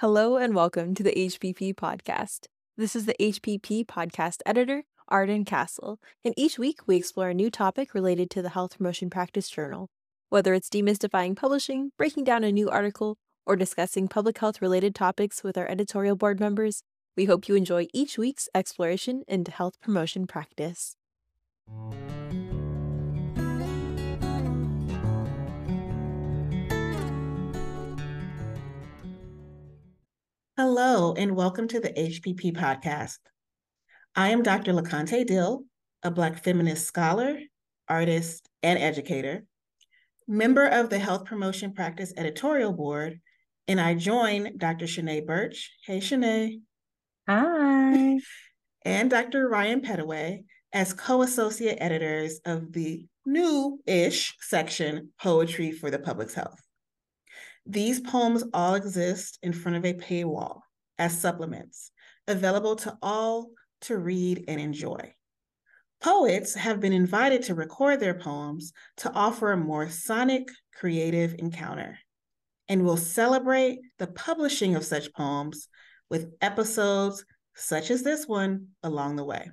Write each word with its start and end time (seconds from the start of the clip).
Hello 0.00 0.36
and 0.36 0.56
welcome 0.56 0.92
to 0.96 1.04
the 1.04 1.14
HPP 1.14 1.72
podcast. 1.76 2.48
This 2.76 2.96
is 2.96 3.06
the 3.06 3.14
HPP 3.20 3.86
podcast 3.86 4.40
editor, 4.44 4.82
Arden 5.06 5.44
Castle, 5.44 6.00
and 6.24 6.34
each 6.36 6.58
week 6.58 6.80
we 6.88 6.96
explore 6.96 7.28
a 7.28 7.34
new 7.34 7.48
topic 7.48 7.94
related 7.94 8.28
to 8.30 8.42
the 8.42 8.48
Health 8.48 8.76
Promotion 8.76 9.08
Practice 9.08 9.48
Journal. 9.48 9.88
Whether 10.30 10.52
it's 10.52 10.68
demystifying 10.68 11.36
publishing, 11.36 11.92
breaking 11.96 12.24
down 12.24 12.42
a 12.42 12.50
new 12.50 12.68
article, 12.68 13.18
or 13.46 13.54
discussing 13.54 14.08
public 14.08 14.36
health 14.38 14.60
related 14.60 14.96
topics 14.96 15.44
with 15.44 15.56
our 15.56 15.68
editorial 15.68 16.16
board 16.16 16.40
members, 16.40 16.82
we 17.16 17.26
hope 17.26 17.46
you 17.48 17.54
enjoy 17.54 17.86
each 17.94 18.18
week's 18.18 18.48
exploration 18.52 19.22
into 19.28 19.52
health 19.52 19.80
promotion 19.80 20.26
practice. 20.26 20.96
Hello, 30.56 31.14
and 31.14 31.34
welcome 31.34 31.66
to 31.66 31.80
the 31.80 31.88
HPP 31.88 32.56
podcast. 32.56 33.18
I 34.14 34.28
am 34.28 34.44
Dr. 34.44 34.72
LeConté 34.72 35.26
Dill, 35.26 35.64
a 36.04 36.12
Black 36.12 36.44
feminist 36.44 36.86
scholar, 36.86 37.40
artist, 37.88 38.48
and 38.62 38.78
educator, 38.78 39.46
member 40.28 40.64
of 40.64 40.90
the 40.90 40.98
Health 41.00 41.24
Promotion 41.24 41.72
Practice 41.72 42.12
Editorial 42.16 42.72
Board, 42.72 43.18
and 43.66 43.80
I 43.80 43.94
join 43.94 44.56
Dr. 44.56 44.84
Shanaé 44.84 45.26
Burch. 45.26 45.72
Hey, 45.84 45.98
Shanaé. 45.98 46.60
Hi. 47.28 48.20
and 48.84 49.10
Dr. 49.10 49.48
Ryan 49.48 49.80
Pettaway 49.80 50.44
as 50.72 50.92
co 50.92 51.22
associate 51.22 51.78
editors 51.80 52.38
of 52.44 52.72
the 52.72 53.08
new 53.26 53.80
ish 53.88 54.36
section, 54.38 55.10
Poetry 55.20 55.72
for 55.72 55.90
the 55.90 55.98
Public's 55.98 56.34
Health. 56.34 56.63
These 57.66 58.00
poems 58.00 58.44
all 58.52 58.74
exist 58.74 59.38
in 59.42 59.52
front 59.52 59.76
of 59.76 59.84
a 59.84 59.94
paywall 59.94 60.60
as 60.98 61.18
supplements, 61.18 61.90
available 62.28 62.76
to 62.76 62.96
all 63.00 63.50
to 63.82 63.96
read 63.96 64.44
and 64.48 64.60
enjoy. 64.60 65.14
Poets 66.00 66.54
have 66.54 66.80
been 66.80 66.92
invited 66.92 67.42
to 67.44 67.54
record 67.54 68.00
their 68.00 68.14
poems 68.14 68.72
to 68.98 69.10
offer 69.12 69.52
a 69.52 69.56
more 69.56 69.88
sonic, 69.88 70.48
creative 70.74 71.34
encounter, 71.38 71.98
and 72.68 72.84
will 72.84 72.98
celebrate 72.98 73.78
the 73.98 74.08
publishing 74.08 74.76
of 74.76 74.84
such 74.84 75.12
poems 75.14 75.68
with 76.10 76.32
episodes 76.42 77.24
such 77.54 77.90
as 77.90 78.02
this 78.02 78.26
one 78.26 78.68
along 78.82 79.16
the 79.16 79.24
way. 79.24 79.50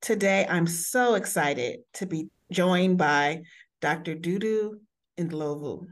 Today, 0.00 0.46
I'm 0.48 0.66
so 0.66 1.14
excited 1.14 1.80
to 1.94 2.06
be 2.06 2.28
joined 2.50 2.96
by 2.96 3.42
Dr. 3.80 4.14
Dudu 4.14 4.80
Ndlovu 5.18 5.86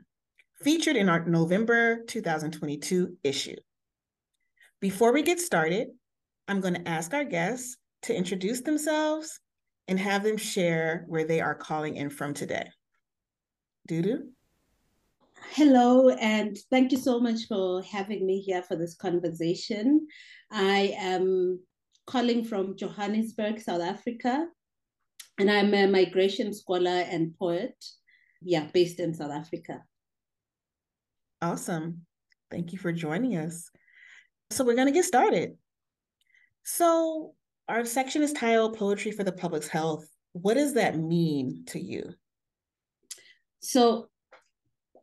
featured 0.62 0.96
in 0.96 1.08
our 1.08 1.24
November 1.24 2.04
2022 2.06 3.16
issue. 3.24 3.56
Before 4.80 5.12
we 5.12 5.22
get 5.22 5.40
started, 5.40 5.88
I'm 6.48 6.60
going 6.60 6.74
to 6.74 6.88
ask 6.88 7.14
our 7.14 7.24
guests 7.24 7.76
to 8.02 8.14
introduce 8.14 8.60
themselves 8.60 9.40
and 9.88 9.98
have 9.98 10.22
them 10.22 10.36
share 10.36 11.04
where 11.08 11.24
they 11.24 11.40
are 11.40 11.54
calling 11.54 11.96
in 11.96 12.10
from 12.10 12.34
today. 12.34 12.68
Dudu? 13.88 14.20
Hello, 15.52 16.10
and 16.10 16.58
thank 16.70 16.92
you 16.92 16.98
so 16.98 17.18
much 17.18 17.46
for 17.48 17.82
having 17.82 18.26
me 18.26 18.40
here 18.40 18.62
for 18.62 18.76
this 18.76 18.94
conversation. 18.94 20.06
I 20.50 20.94
am 20.98 21.60
calling 22.06 22.44
from 22.44 22.76
Johannesburg, 22.76 23.60
South 23.60 23.80
Africa, 23.80 24.46
and 25.38 25.50
I'm 25.50 25.72
a 25.72 25.86
migration 25.86 26.52
scholar 26.52 26.90
and 26.90 27.34
poet, 27.38 27.74
yeah, 28.42 28.66
based 28.72 29.00
in 29.00 29.14
South 29.14 29.32
Africa. 29.32 29.82
Awesome. 31.42 32.02
Thank 32.50 32.72
you 32.72 32.78
for 32.78 32.92
joining 32.92 33.36
us. 33.36 33.70
So 34.50 34.64
we're 34.64 34.74
going 34.74 34.88
to 34.88 34.92
get 34.92 35.04
started. 35.04 35.56
So 36.64 37.34
our 37.68 37.84
section 37.84 38.22
is 38.22 38.32
titled 38.32 38.76
Poetry 38.76 39.12
for 39.12 39.24
the 39.24 39.32
Public's 39.32 39.68
Health. 39.68 40.06
What 40.32 40.54
does 40.54 40.74
that 40.74 40.98
mean 40.98 41.64
to 41.68 41.80
you? 41.80 42.14
So 43.60 44.08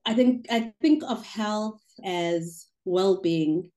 I 0.06 0.14
think 0.14 0.46
I 0.50 0.74
think 0.82 1.04
of 1.04 1.26
health 1.26 1.82
as 2.04 2.68
well-being. 2.86 3.72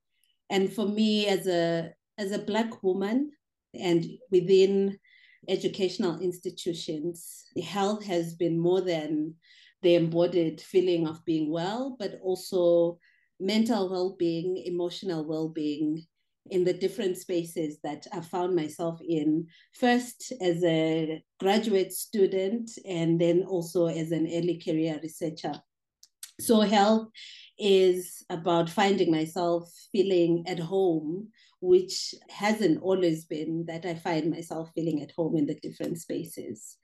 And 0.51 0.73
for 0.73 0.87
me 0.87 1.27
as 1.27 1.47
a 1.47 1.93
as 2.19 2.33
a 2.33 2.39
black 2.39 2.83
woman 2.83 3.31
and 3.75 4.05
within 4.31 4.99
educational 5.49 6.21
institutions, 6.21 7.45
health 7.65 8.05
has 8.05 8.35
been 8.35 8.59
more 8.59 8.81
than 8.81 9.35
the 9.83 9.95
embodied 9.95 10.61
feeling 10.61 11.07
of 11.07 11.25
being 11.25 11.51
well, 11.51 11.97
but 11.99 12.19
also 12.23 12.99
mental 13.39 13.91
well 13.91 14.17
being, 14.19 14.59
emotional 14.65 15.27
well 15.27 15.49
being 15.49 16.07
in 16.51 16.65
the 16.65 16.73
different 16.73 17.17
spaces 17.17 17.79
that 17.83 18.07
I 18.13 18.21
found 18.21 18.57
myself 18.57 19.01
in, 19.07 19.47
first 19.75 20.33
as 20.41 20.63
a 20.65 21.23
graduate 21.39 21.93
student 21.93 22.71
and 22.87 23.21
then 23.21 23.43
also 23.43 23.87
as 23.87 24.11
an 24.11 24.27
early 24.27 24.61
career 24.63 24.99
researcher. 25.03 25.55
So, 26.41 26.61
health 26.61 27.09
is 27.59 28.25
about 28.31 28.71
finding 28.71 29.11
myself 29.11 29.71
feeling 29.93 30.45
at 30.49 30.59
home, 30.59 31.29
which 31.61 32.15
hasn't 32.31 32.83
always 32.83 33.27
been 33.27 33.67
that 33.67 33.85
I 33.85 33.95
find 33.95 34.31
myself 34.31 34.71
feeling 34.75 35.03
at 35.03 35.13
home 35.13 35.37
in 35.37 35.47
the 35.47 35.55
different 35.57 35.99
spaces. 35.99 36.79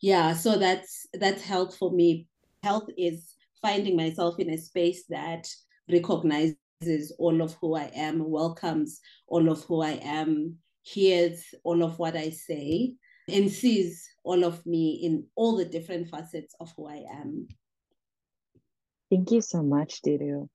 Yeah 0.00 0.32
so 0.32 0.56
that's 0.56 1.06
that's 1.12 1.42
health 1.42 1.76
for 1.76 1.92
me 1.92 2.26
health 2.62 2.88
is 2.96 3.34
finding 3.62 3.96
myself 3.96 4.38
in 4.38 4.50
a 4.50 4.58
space 4.58 5.04
that 5.08 5.48
recognizes 5.90 7.12
all 7.18 7.42
of 7.42 7.56
who 7.60 7.74
i 7.74 7.90
am 7.94 8.28
welcomes 8.30 9.00
all 9.26 9.50
of 9.50 9.62
who 9.64 9.82
i 9.82 9.98
am 10.02 10.56
hears 10.82 11.44
all 11.64 11.82
of 11.82 11.98
what 11.98 12.16
i 12.16 12.30
say 12.30 12.94
and 13.28 13.50
sees 13.50 14.08
all 14.24 14.44
of 14.44 14.64
me 14.66 15.00
in 15.02 15.24
all 15.36 15.56
the 15.56 15.64
different 15.64 16.08
facets 16.08 16.54
of 16.60 16.72
who 16.76 16.88
i 16.88 17.04
am. 17.12 17.46
Thank 19.10 19.30
you 19.30 19.40
so 19.40 19.62
much 19.62 20.02
dudu. 20.02 20.48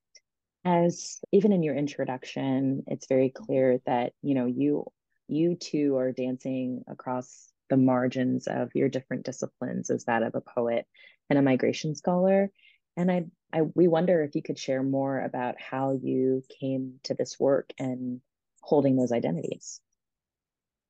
As 0.64 1.20
even 1.32 1.52
in 1.52 1.64
your 1.64 1.76
introduction 1.76 2.84
it's 2.88 3.08
very 3.08 3.30
clear 3.30 3.80
that 3.86 4.14
you 4.22 4.34
know 4.36 4.46
you 4.46 4.86
you 5.28 5.56
too 5.56 5.96
are 5.96 6.12
dancing 6.12 6.84
across 6.88 7.50
the 7.70 7.78
margins 7.78 8.48
of 8.48 8.70
your 8.76 8.90
different 8.90 9.26
disciplines 9.26 9.90
as 9.90 10.06
that 10.06 10.24
of 10.24 10.36
a 10.36 10.42
poet 10.42 10.86
and 11.30 11.40
a 11.40 11.42
migration 11.42 11.96
scholar. 11.96 12.52
And 12.98 13.12
I, 13.12 13.26
I 13.52 13.62
we 13.74 13.88
wonder 13.88 14.24
if 14.24 14.36
you 14.36 14.42
could 14.42 14.60
share 14.60 14.84
more 14.84 15.20
about 15.20 15.56
how 15.60 16.00
you 16.02 16.44
came 16.60 17.00
to 17.04 17.14
this 17.14 17.40
work 17.40 17.72
and 17.78 18.22
holding 18.62 18.96
those 18.96 19.12
identities. 19.12 19.80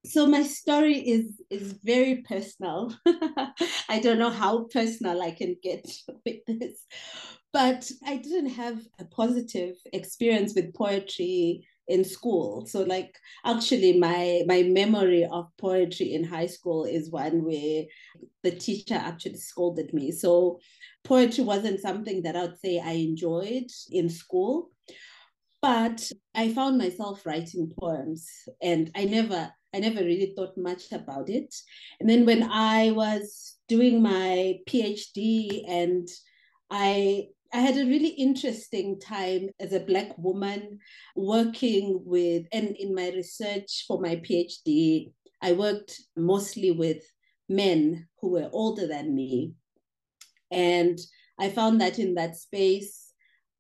So 0.06 0.28
my 0.28 0.44
story 0.44 1.00
is 1.00 1.42
is 1.50 1.74
very 1.84 2.18
personal. 2.18 2.94
I 3.90 4.00
don't 4.02 4.20
know 4.20 4.30
how 4.30 4.66
personal 4.66 5.22
I 5.22 5.32
can 5.32 5.56
get 5.64 5.90
with 6.26 6.46
this, 6.46 6.86
but 7.52 7.90
I 8.06 8.18
didn't 8.18 8.52
have 8.52 8.80
a 9.00 9.06
positive 9.06 9.76
experience 9.94 10.54
with 10.56 10.76
poetry 10.76 11.68
in 11.88 12.04
school. 12.04 12.66
So 12.66 12.84
like 12.84 13.16
actually 13.46 13.98
my 14.00 14.44
my 14.48 14.64
memory 14.64 15.26
of 15.32 15.48
poetry 15.58 16.14
in 16.14 16.24
high 16.24 16.48
school 16.48 16.86
is 16.86 17.12
one 17.12 17.44
where 17.44 17.86
the 18.44 18.52
teacher 18.52 18.96
actually 18.96 19.38
scolded 19.38 19.94
me. 19.94 20.12
So 20.12 20.60
poetry 21.06 21.44
wasn't 21.44 21.80
something 21.80 22.24
that 22.24 22.36
i 22.36 22.42
would 22.42 22.60
say 22.60 22.80
i 22.80 22.92
enjoyed 22.92 23.70
in 23.92 24.10
school 24.10 24.72
but 25.62 26.12
i 26.34 26.52
found 26.52 26.78
myself 26.78 27.26
writing 27.26 27.72
poems 27.80 28.28
and 28.62 28.92
i 28.96 29.06
never 29.06 29.50
i 29.74 29.80
never 29.80 30.02
really 30.02 30.34
thought 30.36 30.58
much 30.58 30.92
about 30.92 31.30
it. 31.30 31.54
And 32.00 32.10
then 32.10 32.26
when 32.26 32.44
i 32.52 32.92
was 32.92 33.58
doing 33.70 34.02
my 34.02 34.60
phd 34.70 35.64
and 35.68 36.08
i 36.72 37.28
I 37.56 37.60
had 37.60 37.78
a 37.78 37.86
really 37.86 38.10
interesting 38.10 39.00
time 39.00 39.48
as 39.62 39.72
a 39.72 39.80
Black 39.80 40.18
woman 40.18 40.80
working 41.16 42.02
with, 42.04 42.46
and 42.52 42.76
in 42.76 42.94
my 42.94 43.12
research 43.12 43.86
for 43.88 44.02
my 44.02 44.18
PhD, 44.18 45.14
I 45.42 45.54
worked 45.54 46.02
mostly 46.18 46.72
with 46.72 47.02
men 47.48 48.10
who 48.20 48.32
were 48.32 48.50
older 48.52 48.88
than 48.88 49.16
me. 49.16 49.54
And 50.52 51.00
I 51.40 51.48
found 51.48 51.80
that 51.80 51.98
in 51.98 52.16
that 52.16 52.36
space, 52.36 53.14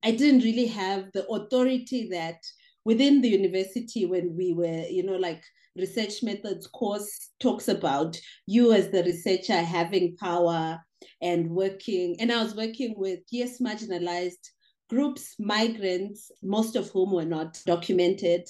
I 0.03 0.11
didn't 0.11 0.43
really 0.43 0.67
have 0.67 1.05
the 1.13 1.25
authority 1.27 2.09
that 2.11 2.41
within 2.83 3.21
the 3.21 3.29
university 3.29 4.05
when 4.05 4.35
we 4.35 4.51
were, 4.51 4.83
you 4.89 5.03
know, 5.03 5.15
like 5.15 5.41
research 5.77 6.21
methods 6.21 6.67
course 6.67 7.29
talks 7.39 7.69
about 7.69 8.19
you 8.45 8.73
as 8.73 8.89
the 8.91 9.03
researcher 9.03 9.61
having 9.61 10.17
power 10.17 10.81
and 11.25 11.49
working, 11.49 12.15
and 12.19 12.31
I 12.31 12.43
was 12.43 12.55
working 12.55 12.93
with, 12.95 13.21
yes, 13.31 13.59
marginalized 13.59 14.51
groups, 14.91 15.35
migrants, 15.39 16.31
most 16.43 16.75
of 16.75 16.89
whom 16.89 17.11
were 17.11 17.25
not 17.25 17.59
documented, 17.65 18.47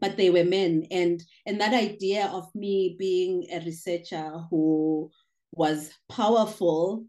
but 0.00 0.16
they 0.16 0.28
were 0.28 0.44
men. 0.44 0.88
And, 0.90 1.22
and 1.46 1.60
that 1.60 1.72
idea 1.72 2.26
of 2.26 2.52
me 2.52 2.96
being 2.98 3.46
a 3.52 3.60
researcher 3.60 4.32
who 4.50 5.12
was 5.52 5.92
powerful 6.08 7.04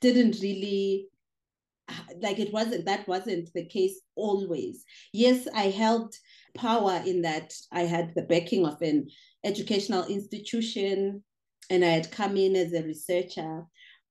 didn't 0.00 0.38
really 0.40 1.08
like 2.20 2.38
it 2.38 2.52
wasn't 2.52 2.84
that 2.84 3.06
wasn't 3.06 3.52
the 3.54 3.64
case 3.64 4.00
always 4.16 4.84
yes 5.12 5.46
i 5.54 5.64
held 5.64 6.12
power 6.56 7.00
in 7.06 7.22
that 7.22 7.52
i 7.72 7.82
had 7.82 8.12
the 8.14 8.22
backing 8.22 8.66
of 8.66 8.80
an 8.82 9.06
educational 9.44 10.04
institution 10.06 11.22
and 11.70 11.84
i 11.84 11.88
had 11.88 12.10
come 12.10 12.36
in 12.36 12.56
as 12.56 12.72
a 12.72 12.82
researcher 12.82 13.62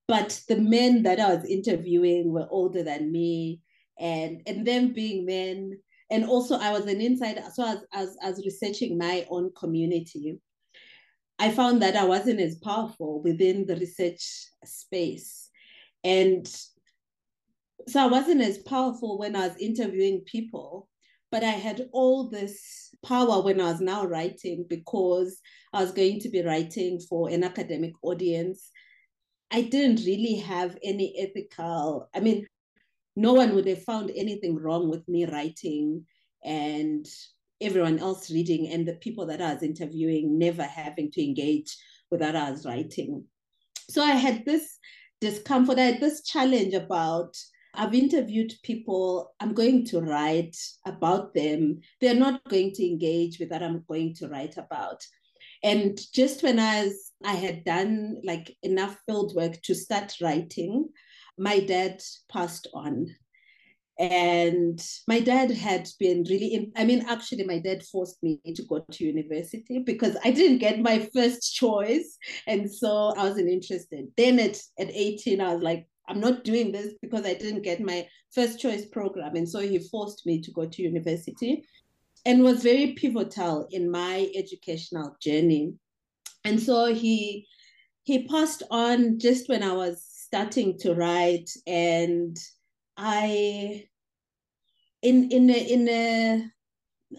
but 0.08 0.42
the 0.48 0.58
men 0.58 1.04
that 1.04 1.20
i 1.20 1.34
was 1.34 1.46
interviewing 1.46 2.32
were 2.32 2.48
older 2.50 2.84
than 2.84 3.12
me 3.12 3.62
and 4.00 4.42
and 4.46 4.66
them 4.66 4.94
being 4.94 5.26
men 5.26 5.72
and 6.12 6.26
also 6.26 6.58
i 6.60 6.72
was 6.72 6.86
an 6.86 7.02
insider 7.02 7.44
so 7.54 7.66
as 7.66 7.80
as, 7.94 8.18
as 8.22 8.46
researching 8.46 8.98
my 8.98 9.26
own 9.30 9.52
community 9.58 10.40
i 11.40 11.50
found 11.50 11.82
that 11.82 11.96
i 11.96 12.04
wasn't 12.04 12.40
as 12.40 12.56
powerful 12.58 13.22
within 13.24 13.66
the 13.66 13.76
research 13.78 14.48
space 14.64 15.50
and 16.04 16.48
so 17.88 18.00
I 18.02 18.08
wasn't 18.08 18.42
as 18.42 18.60
powerful 18.60 19.18
when 19.18 19.36
I 19.36 19.48
was 19.48 19.58
interviewing 19.58 20.22
people, 20.22 20.88
but 21.32 21.44
I 21.44 21.52
had 21.52 21.88
all 21.92 22.30
this 22.30 22.94
power 23.04 23.42
when 23.42 23.62
I 23.62 23.72
was 23.72 23.82
now 23.82 24.06
writing 24.06 24.66
because 24.70 25.40
I 25.74 25.82
was 25.82 25.92
going 25.92 26.20
to 26.22 26.30
be 26.30 26.44
writing 26.44 27.00
for 27.00 27.30
an 27.30 27.44
academic 27.44 27.94
audience. 28.02 28.72
I 29.52 29.62
didn't 29.62 30.06
really 30.06 30.36
have 30.36 30.78
any 30.84 31.16
ethical, 31.18 32.10
I 32.14 32.20
mean, 32.20 32.48
no 33.16 33.34
one 33.34 33.56
would 33.56 33.68
have 33.68 33.84
found 33.84 34.12
anything 34.16 34.58
wrong 34.58 34.90
with 34.90 35.08
me 35.08 35.26
writing 35.26 36.06
and 36.44 37.06
everyone 37.62 38.00
else 38.00 38.30
reading 38.30 38.68
and 38.70 38.86
the 38.86 38.96
people 38.96 39.26
that 39.28 39.42
I 39.42 39.54
was 39.54 39.64
interviewing 39.64 40.38
never 40.38 40.64
having 40.64 41.12
to 41.12 41.24
engage 41.24 41.78
with 42.12 42.20
that 42.20 42.36
I 42.36 42.52
was 42.52 42.66
writing. 42.66 43.26
So 43.90 44.02
I 44.02 44.12
had 44.12 44.46
this 44.46 44.78
discomfort, 45.22 45.80
I 45.80 45.84
had 45.84 46.02
this 46.02 46.24
challenge 46.24 46.74
about 46.74 47.36
I've 47.78 47.94
interviewed 47.94 48.54
people, 48.64 49.34
I'm 49.40 49.54
going 49.54 49.86
to 49.88 50.00
write 50.00 50.56
about 50.86 51.34
them. 51.34 51.82
They're 52.00 52.16
not 52.16 52.48
going 52.50 52.72
to 52.74 52.88
engage 52.88 53.40
with 53.40 53.50
that 53.50 53.62
I'm 53.62 53.84
going 53.88 54.14
to 54.16 54.28
write 54.28 54.58
about. 54.58 55.04
And 55.64 56.00
just 56.14 56.44
when 56.44 56.60
I 56.60 56.86
was, 56.86 57.12
I 57.24 57.34
had 57.34 57.64
done 57.64 58.22
like 58.24 58.56
enough 58.64 58.98
field 59.06 59.34
work 59.36 59.62
to 59.64 59.76
start 59.76 60.16
writing, 60.22 60.90
my 61.38 61.60
dad 61.60 62.02
passed 62.32 62.68
on. 62.74 63.16
And 63.98 64.86
my 65.08 65.22
dad 65.22 65.52
had 65.52 65.88
been 66.00 66.26
really, 66.30 66.54
in, 66.54 66.72
I 66.76 66.84
mean, 66.84 67.06
actually, 67.08 67.46
my 67.46 67.60
dad 67.60 67.84
forced 67.86 68.22
me 68.22 68.42
to 68.54 68.64
go 68.64 68.80
to 68.80 69.06
university 69.06 69.80
because 69.80 70.18
I 70.24 70.32
didn't 70.32 70.58
get 70.58 70.82
my 70.82 71.08
first 71.14 71.56
choice. 71.56 72.18
And 72.46 72.70
so 72.70 73.14
I 73.16 73.24
wasn't 73.24 73.50
interested. 73.50 74.08
Then 74.18 74.40
at, 74.40 74.58
at 74.78 74.92
18, 74.92 75.40
I 75.40 75.54
was 75.54 75.64
like, 75.64 75.88
I'm 76.08 76.20
not 76.20 76.44
doing 76.44 76.72
this 76.72 76.94
because 77.02 77.26
I 77.26 77.34
didn't 77.36 77.64
get 77.64 77.80
my 77.80 78.08
first 78.34 78.60
choice 78.60 78.86
program. 78.86 79.36
And 79.36 79.50
so 79.50 79.60
he 79.60 79.80
forced 79.80 80.26
me 80.26 80.42
to 80.42 80.52
go 80.52 80.66
to 80.66 80.82
university 80.82 81.64
and 82.26 82.44
was 82.44 82.64
very 82.64 82.94
pivotal 82.94 83.68
in 83.72 83.90
my 83.90 84.30
educational 84.36 85.16
journey. 85.22 85.74
And 86.44 86.60
so 86.60 86.94
he 86.94 87.48
he 88.04 88.28
passed 88.28 88.64
on 88.70 89.20
just 89.20 89.50
when 89.50 89.64
I 89.64 89.74
was 89.74 90.04
starting 90.08 90.78
to 90.80 90.94
write 90.94 91.50
and 91.66 92.38
I 92.98 93.88
in 95.02 95.32
in 95.32 95.50
a 95.50 95.74
in 95.74 95.90
a 95.90 96.52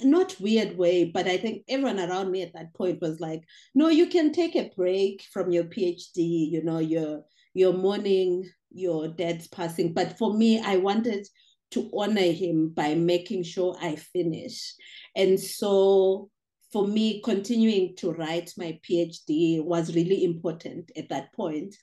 not 0.04 0.38
weird 0.40 0.76
way, 0.76 1.04
but 1.04 1.26
I 1.26 1.36
think 1.36 1.62
everyone 1.68 2.00
around 2.00 2.30
me 2.30 2.42
at 2.42 2.52
that 2.54 2.74
point 2.74 3.00
was 3.00 3.20
like, 3.20 3.42
no, 3.74 3.88
you 3.88 4.06
can 4.06 4.32
take 4.32 4.56
a 4.56 4.70
break 4.76 5.22
from 5.32 5.50
your 5.50 5.64
PhD, 5.64 6.50
you 6.50 6.62
know, 6.62 6.78
you're 6.78 7.22
you're 7.54 7.72
mourning 7.72 8.48
your 8.70 9.08
dad's 9.08 9.48
passing. 9.48 9.92
But 9.94 10.18
for 10.18 10.34
me, 10.34 10.60
I 10.60 10.76
wanted 10.76 11.26
to 11.72 11.90
honor 11.94 12.32
him 12.32 12.68
by 12.68 12.94
making 12.94 13.42
sure 13.42 13.76
I 13.80 13.96
finish. 13.96 14.74
And 15.14 15.38
so 15.38 16.30
for 16.72 16.86
me, 16.86 17.20
continuing 17.22 17.96
to 17.96 18.12
write 18.12 18.52
my 18.56 18.78
PhD 18.88 19.64
was 19.64 19.94
really 19.94 20.24
important 20.24 20.90
at 20.96 21.08
that 21.08 21.32
point. 21.32 21.74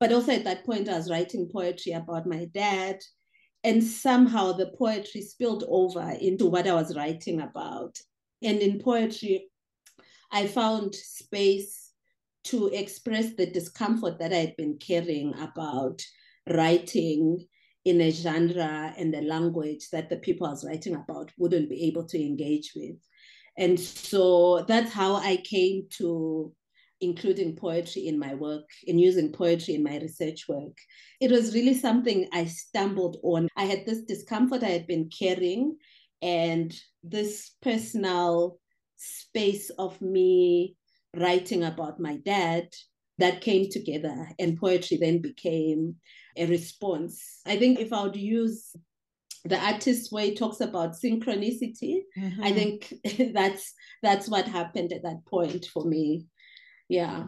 But 0.00 0.12
also 0.12 0.32
at 0.32 0.44
that 0.44 0.64
point, 0.64 0.88
I 0.88 0.96
was 0.96 1.10
writing 1.10 1.48
poetry 1.52 1.92
about 1.92 2.26
my 2.26 2.46
dad. 2.46 3.00
And 3.64 3.82
somehow 3.82 4.52
the 4.52 4.70
poetry 4.78 5.22
spilled 5.22 5.64
over 5.68 6.16
into 6.20 6.46
what 6.46 6.66
I 6.68 6.74
was 6.74 6.94
writing 6.96 7.40
about. 7.40 7.98
And 8.42 8.60
in 8.60 8.78
poetry, 8.80 9.50
I 10.30 10.46
found 10.46 10.94
space 10.94 11.92
to 12.44 12.68
express 12.68 13.34
the 13.34 13.46
discomfort 13.46 14.20
that 14.20 14.32
I 14.32 14.36
had 14.36 14.56
been 14.56 14.78
carrying 14.78 15.34
about 15.38 16.02
writing 16.48 17.46
in 17.88 18.00
a 18.00 18.10
genre 18.10 18.94
and 18.96 19.14
a 19.14 19.22
language 19.22 19.88
that 19.90 20.10
the 20.10 20.16
people 20.16 20.46
I 20.46 20.50
was 20.50 20.64
writing 20.64 20.94
about 20.94 21.32
wouldn't 21.38 21.70
be 21.70 21.84
able 21.84 22.04
to 22.04 22.20
engage 22.20 22.72
with. 22.74 22.96
And 23.56 23.78
so 23.78 24.64
that's 24.68 24.92
how 24.92 25.16
I 25.16 25.38
came 25.38 25.86
to 25.98 26.52
including 27.00 27.54
poetry 27.54 28.08
in 28.08 28.18
my 28.18 28.34
work 28.34 28.68
and 28.86 29.00
using 29.00 29.32
poetry 29.32 29.74
in 29.74 29.84
my 29.84 29.98
research 29.98 30.46
work. 30.48 30.76
It 31.20 31.30
was 31.30 31.54
really 31.54 31.74
something 31.74 32.28
I 32.32 32.46
stumbled 32.46 33.18
on. 33.22 33.48
I 33.56 33.64
had 33.64 33.86
this 33.86 34.02
discomfort 34.02 34.62
I 34.62 34.70
had 34.70 34.86
been 34.86 35.08
carrying 35.16 35.76
and 36.22 36.74
this 37.04 37.52
personal 37.62 38.58
space 38.96 39.70
of 39.70 40.00
me 40.00 40.76
writing 41.16 41.64
about 41.64 42.00
my 42.00 42.16
dad 42.16 42.68
that 43.18 43.40
came 43.40 43.68
together 43.68 44.28
and 44.38 44.58
poetry 44.58 44.96
then 44.96 45.20
became 45.20 45.96
a 46.36 46.46
response. 46.46 47.40
I 47.46 47.56
think 47.56 47.80
if 47.80 47.92
I 47.92 48.02
would 48.02 48.16
use 48.16 48.74
the 49.44 49.58
artist 49.58 50.12
way 50.12 50.34
talks 50.34 50.60
about 50.60 50.94
synchronicity, 50.94 52.02
mm-hmm. 52.16 52.42
I 52.42 52.52
think 52.52 52.94
that's 53.34 53.74
that's 54.02 54.28
what 54.28 54.46
happened 54.46 54.92
at 54.92 55.02
that 55.02 55.24
point 55.26 55.66
for 55.66 55.84
me. 55.84 56.26
Yeah. 56.88 57.24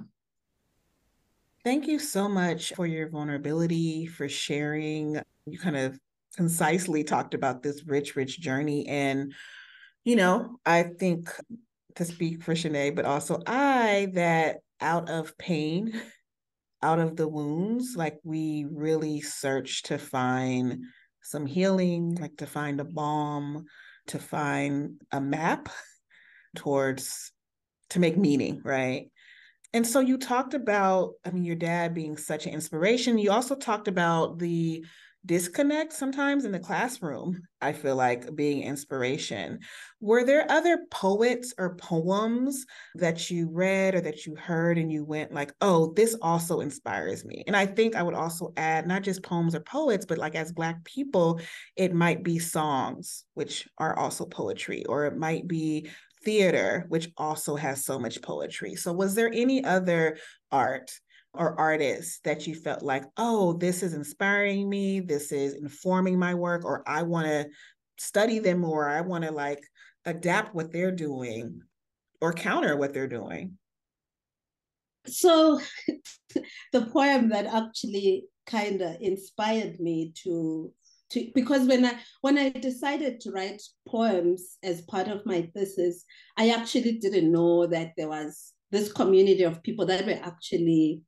Thank 1.64 1.86
you 1.86 1.98
so 1.98 2.28
much 2.28 2.72
for 2.74 2.86
your 2.86 3.08
vulnerability, 3.08 4.06
for 4.06 4.28
sharing. 4.28 5.20
You 5.44 5.58
kind 5.58 5.76
of 5.76 5.98
concisely 6.34 7.04
talked 7.04 7.34
about 7.34 7.62
this 7.62 7.84
rich, 7.86 8.16
rich 8.16 8.40
journey. 8.40 8.86
And, 8.88 9.34
you 10.04 10.16
know, 10.16 10.58
I 10.64 10.84
think 10.84 11.28
to 11.96 12.04
speak 12.06 12.42
for 12.42 12.54
Shanaé, 12.54 12.94
but 12.94 13.04
also 13.04 13.42
I, 13.46 14.08
that 14.14 14.60
out 14.80 15.08
of 15.08 15.36
pain 15.38 16.00
out 16.82 16.98
of 16.98 17.16
the 17.16 17.28
wounds. 17.28 17.94
Like 17.96 18.18
we 18.24 18.66
really 18.70 19.20
search 19.20 19.82
to 19.84 19.98
find 19.98 20.84
some 21.22 21.46
healing, 21.46 22.16
like 22.16 22.36
to 22.38 22.46
find 22.46 22.80
a 22.80 22.84
balm, 22.84 23.66
to 24.08 24.18
find 24.18 25.00
a 25.12 25.20
map 25.20 25.68
towards 26.56 27.32
to 27.90 28.00
make 28.00 28.16
meaning, 28.16 28.60
right? 28.64 29.10
And 29.72 29.86
so 29.86 30.00
you 30.00 30.18
talked 30.18 30.54
about, 30.54 31.12
I 31.24 31.30
mean, 31.30 31.44
your 31.44 31.56
dad 31.56 31.94
being 31.94 32.16
such 32.16 32.46
an 32.46 32.52
inspiration. 32.52 33.18
You 33.18 33.30
also 33.30 33.54
talked 33.54 33.86
about 33.86 34.38
the 34.38 34.84
disconnect 35.26 35.92
sometimes 35.92 36.44
in 36.44 36.52
the 36.52 36.58
classroom, 36.58 37.42
I 37.60 37.72
feel 37.72 37.94
like 37.94 38.34
being 38.34 38.62
inspiration. 38.62 39.60
Were 40.00 40.24
there 40.24 40.50
other 40.50 40.86
poets 40.90 41.52
or 41.58 41.76
poems 41.76 42.64
that 42.94 43.30
you 43.30 43.48
read 43.50 43.94
or 43.94 44.00
that 44.00 44.24
you 44.24 44.34
heard 44.34 44.78
and 44.78 44.90
you 44.90 45.04
went 45.04 45.32
like, 45.32 45.52
oh, 45.60 45.92
this 45.94 46.16
also 46.22 46.60
inspires 46.60 47.24
me? 47.24 47.44
And 47.46 47.54
I 47.54 47.66
think 47.66 47.96
I 47.96 48.02
would 48.02 48.14
also 48.14 48.52
add 48.56 48.86
not 48.86 49.02
just 49.02 49.22
poems 49.22 49.54
or 49.54 49.60
poets, 49.60 50.06
but 50.06 50.18
like 50.18 50.34
as 50.34 50.52
Black 50.52 50.82
people, 50.84 51.40
it 51.76 51.94
might 51.94 52.22
be 52.22 52.38
songs, 52.38 53.24
which 53.34 53.68
are 53.78 53.98
also 53.98 54.24
poetry, 54.24 54.84
or 54.86 55.04
it 55.04 55.16
might 55.16 55.46
be 55.46 55.90
theater, 56.24 56.86
which 56.88 57.10
also 57.16 57.56
has 57.56 57.84
so 57.84 57.98
much 57.98 58.22
poetry. 58.22 58.74
So, 58.74 58.92
was 58.92 59.14
there 59.14 59.30
any 59.32 59.64
other 59.64 60.18
art 60.50 60.90
or 61.34 61.58
artists 61.58 62.20
that 62.24 62.46
you 62.46 62.54
felt 62.54 62.82
like, 62.82 63.04
oh, 63.16 63.52
this 63.54 63.82
is 63.82 63.94
inspiring 63.94 64.68
me, 64.68 65.00
this 65.00 65.32
is 65.32 65.54
informing 65.54 66.18
my 66.18 66.34
work, 66.34 66.64
or 66.64 66.82
I 66.86 67.02
want 67.02 67.26
to 67.26 67.46
study 67.98 68.38
them 68.38 68.58
more, 68.58 68.88
I 68.88 69.00
want 69.00 69.24
to 69.24 69.30
like 69.30 69.62
adapt 70.04 70.54
what 70.54 70.72
they're 70.72 70.90
doing 70.92 71.60
or 72.20 72.32
counter 72.32 72.76
what 72.76 72.92
they're 72.92 73.08
doing? 73.08 73.56
So, 75.06 75.60
the 76.72 76.86
poem 76.86 77.30
that 77.30 77.46
actually 77.46 78.24
kind 78.46 78.82
of 78.82 78.96
inspired 79.00 79.80
me 79.80 80.12
to 80.24 80.72
to, 81.10 81.28
because 81.34 81.66
when 81.66 81.84
I 81.84 81.94
when 82.20 82.38
I 82.38 82.50
decided 82.50 83.20
to 83.20 83.32
write 83.32 83.62
poems 83.88 84.58
as 84.62 84.82
part 84.82 85.08
of 85.08 85.26
my 85.26 85.48
thesis, 85.54 86.04
I 86.36 86.50
actually 86.50 86.98
didn't 86.98 87.32
know 87.32 87.66
that 87.66 87.92
there 87.96 88.08
was 88.08 88.52
this 88.70 88.92
community 88.92 89.42
of 89.42 89.62
people 89.62 89.86
that 89.86 90.06
were 90.06 90.20
actually 90.22 91.02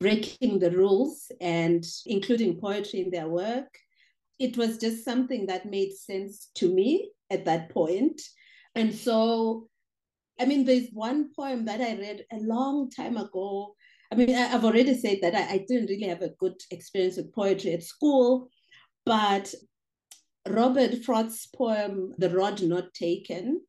breaking 0.00 0.58
the 0.58 0.70
rules 0.70 1.30
and 1.40 1.84
including 2.06 2.60
poetry 2.60 3.00
in 3.00 3.10
their 3.10 3.28
work. 3.28 3.68
It 4.38 4.56
was 4.56 4.78
just 4.78 5.04
something 5.04 5.46
that 5.46 5.70
made 5.70 5.92
sense 5.92 6.50
to 6.56 6.72
me 6.72 7.10
at 7.30 7.44
that 7.44 7.70
point. 7.70 8.20
And 8.74 8.92
so, 8.92 9.68
I 10.40 10.46
mean, 10.46 10.64
there's 10.64 10.88
one 10.92 11.30
poem 11.34 11.64
that 11.66 11.80
I 11.80 11.96
read 11.96 12.24
a 12.32 12.38
long 12.38 12.90
time 12.90 13.16
ago. 13.16 13.74
I 14.12 14.16
mean, 14.16 14.34
I've 14.34 14.64
already 14.64 14.94
said 14.98 15.18
that 15.22 15.34
I, 15.34 15.54
I 15.54 15.64
didn't 15.68 15.88
really 15.88 16.08
have 16.08 16.22
a 16.22 16.34
good 16.40 16.60
experience 16.70 17.16
with 17.16 17.34
poetry 17.34 17.72
at 17.72 17.82
school, 17.82 18.50
But 19.06 19.54
Robert 20.48 21.04
Frost's 21.04 21.46
poem, 21.46 22.12
The 22.18 22.30
Road 22.30 22.62
Not 22.62 22.92
Taken, 22.94 23.60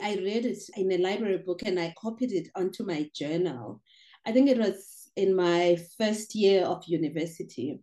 I 0.00 0.16
read 0.16 0.44
it 0.44 0.58
in 0.76 0.92
a 0.92 0.98
library 0.98 1.38
book 1.38 1.62
and 1.64 1.78
I 1.80 1.94
copied 1.98 2.32
it 2.32 2.48
onto 2.54 2.84
my 2.84 3.08
journal. 3.14 3.80
I 4.26 4.32
think 4.32 4.48
it 4.48 4.58
was 4.58 4.95
in 5.16 5.34
my 5.34 5.78
first 5.98 6.34
year 6.34 6.64
of 6.64 6.84
university. 6.86 7.80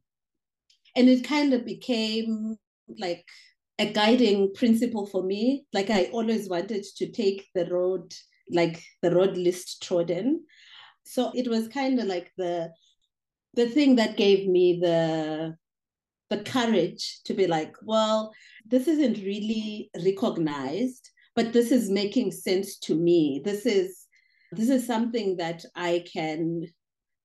And 0.96 1.10
it 1.10 1.24
kind 1.24 1.54
of 1.54 1.66
became 1.66 2.56
like 3.00 3.26
a 3.80 3.92
guiding 3.92 4.54
principle 4.54 5.08
for 5.08 5.24
me. 5.24 5.66
Like 5.74 5.90
I 5.90 6.06
always 6.06 6.50
wanted 6.50 6.86
to 6.98 7.12
take 7.12 7.48
the 7.56 7.66
road, 7.66 8.14
like 8.52 8.82
the 9.02 9.12
road 9.12 9.36
list 9.36 9.82
trodden. 9.84 10.46
So 11.04 11.32
it 11.36 11.48
was 11.48 11.68
kind 11.68 12.00
of 12.00 12.06
like 12.06 12.32
the 12.38 12.72
the 13.56 13.70
thing 13.70 13.96
that 13.98 14.18
gave 14.18 14.48
me 14.48 14.80
the 14.82 15.56
the 16.30 16.44
courage 16.44 17.20
to 17.26 17.34
be 17.34 17.46
like, 17.48 17.76
well, 17.84 18.34
this 18.66 18.88
isn't 18.88 19.18
really 19.18 19.92
recognized, 20.04 21.10
but 21.36 21.54
this 21.54 21.72
is 21.72 21.90
making 21.90 22.32
sense 22.32 22.78
to 22.80 22.96
me. 22.96 23.42
This 23.44 23.66
is 23.66 24.08
this 24.52 24.70
is 24.70 24.86
something 24.86 25.38
that 25.38 25.66
I 25.76 26.06
can 26.12 26.68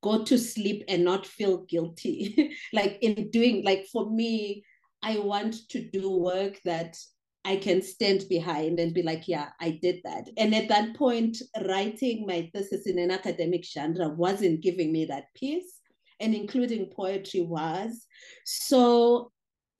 go 0.02 0.24
to 0.24 0.38
sleep 0.38 0.84
and 0.88 1.04
not 1.04 1.26
feel 1.26 1.64
guilty. 1.64 2.54
like 2.72 2.98
in 3.02 3.30
doing, 3.30 3.64
like 3.64 3.86
for 3.92 4.10
me, 4.10 4.64
I 5.02 5.18
want 5.18 5.68
to 5.70 5.80
do 5.80 6.10
work 6.10 6.60
that 6.64 6.96
I 7.44 7.56
can 7.56 7.80
stand 7.82 8.24
behind 8.28 8.78
and 8.78 8.92
be 8.92 9.02
like, 9.02 9.26
yeah, 9.26 9.50
I 9.60 9.78
did 9.80 10.00
that. 10.04 10.28
And 10.36 10.54
at 10.54 10.68
that 10.68 10.94
point, 10.96 11.38
writing 11.66 12.26
my 12.26 12.50
thesis 12.52 12.86
in 12.86 12.98
an 12.98 13.10
academic 13.10 13.64
genre 13.64 14.08
wasn't 14.08 14.60
giving 14.60 14.92
me 14.92 15.06
that 15.06 15.26
peace, 15.34 15.80
and 16.20 16.34
including 16.34 16.90
poetry 16.94 17.40
was. 17.40 18.06
So 18.44 19.30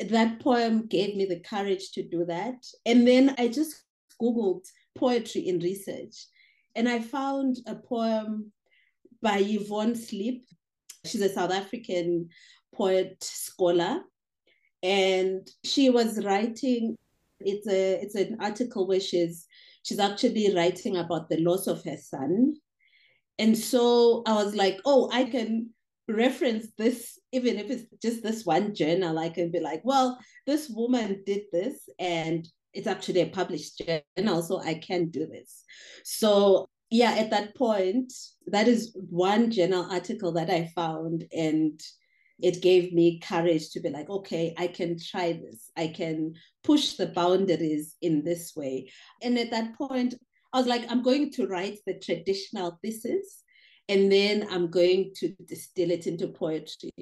that 0.00 0.40
poem 0.40 0.87
gave 0.87 1.16
me 1.16 1.25
the 1.25 1.40
courage 1.40 1.90
to 1.92 2.02
do 2.02 2.25
that. 2.26 2.64
And 2.87 3.06
then 3.06 3.34
I 3.38 3.48
just 3.48 3.82
Googled 4.22 4.64
poetry 4.96 5.42
in 5.42 5.58
research, 5.58 6.26
and 6.75 6.88
I 6.88 7.00
found 7.00 7.58
a 7.66 7.75
poem 7.75 8.52
by 9.22 9.38
Yvonne 9.38 9.94
Sliep. 9.94 10.42
She's 11.04 11.20
a 11.20 11.28
South 11.28 11.52
African 11.52 12.28
poet 12.75 13.16
scholar. 13.22 14.00
And 14.82 15.48
she 15.64 15.90
was 15.90 16.25
writing 16.25 16.96
it's 17.40 17.68
a 17.68 18.00
it's 18.02 18.14
an 18.14 18.37
article 18.40 18.87
where 18.87 19.00
she's 19.00 19.46
she's 19.84 19.98
actually 19.98 20.54
writing 20.54 20.96
about 20.96 21.28
the 21.28 21.38
loss 21.38 21.66
of 21.66 21.84
her 21.84 21.96
son. 21.96 22.54
And 23.38 23.56
so 23.56 24.22
i 24.26 24.34
was 24.34 24.54
like 24.54 24.80
oh 24.84 25.08
i 25.12 25.25
can 25.25 25.70
reference 26.08 26.68
this 26.76 27.18
even 27.32 27.58
if 27.58 27.70
it's 27.70 27.84
just 28.02 28.22
this 28.22 28.44
one 28.44 28.75
journal 28.75 29.18
i 29.18 29.28
can 29.28 29.50
be 29.50 29.60
like 29.60 29.82
well 29.84 30.18
this 30.46 30.68
woman 30.70 31.22
did 31.26 31.42
this 31.52 31.88
and 31.98 32.48
it's 32.72 32.87
actually 32.87 33.20
a 33.20 33.28
published 33.28 33.82
journal 34.16 34.42
so 34.42 34.60
i 34.60 34.75
can 34.75 35.08
do 35.10 35.26
this. 35.26 35.64
So 36.04 36.68
yeah 36.90 37.12
at 37.12 37.30
that 37.30 37.54
point 37.54 38.12
that 38.47 38.68
is 38.68 38.97
one 39.11 39.50
journal 39.50 39.87
article 39.90 40.33
that 40.33 40.50
i 40.50 40.71
found 40.75 41.25
and 41.33 41.80
it 42.40 42.62
gave 42.62 42.92
me 42.92 43.18
courage 43.18 43.71
to 43.71 43.80
be 43.80 43.90
like, 43.90 44.09
okay, 44.09 44.54
I 44.57 44.68
can 44.68 44.99
try 44.99 45.33
this. 45.33 45.71
I 45.76 45.88
can 45.88 46.35
push 46.62 46.92
the 46.92 47.09
boundaries 47.09 47.97
in 48.00 48.23
this 48.23 48.54
way. 48.54 48.90
And 49.23 49.38
at 49.38 49.50
that 49.50 49.76
point, 49.76 50.14
I 50.52 50.59
was 50.59 50.66
like, 50.66 50.85
I'm 50.88 51.02
going 51.02 51.33
to 51.33 51.47
write 51.47 51.78
the 51.87 51.95
traditional 51.95 52.78
thesis 52.83 53.42
and 53.88 54.11
then 54.11 54.47
I'm 54.50 54.71
going 54.71 55.12
to 55.16 55.35
distill 55.47 55.90
it 55.90 56.07
into 56.07 56.28
poetry. 56.28 56.92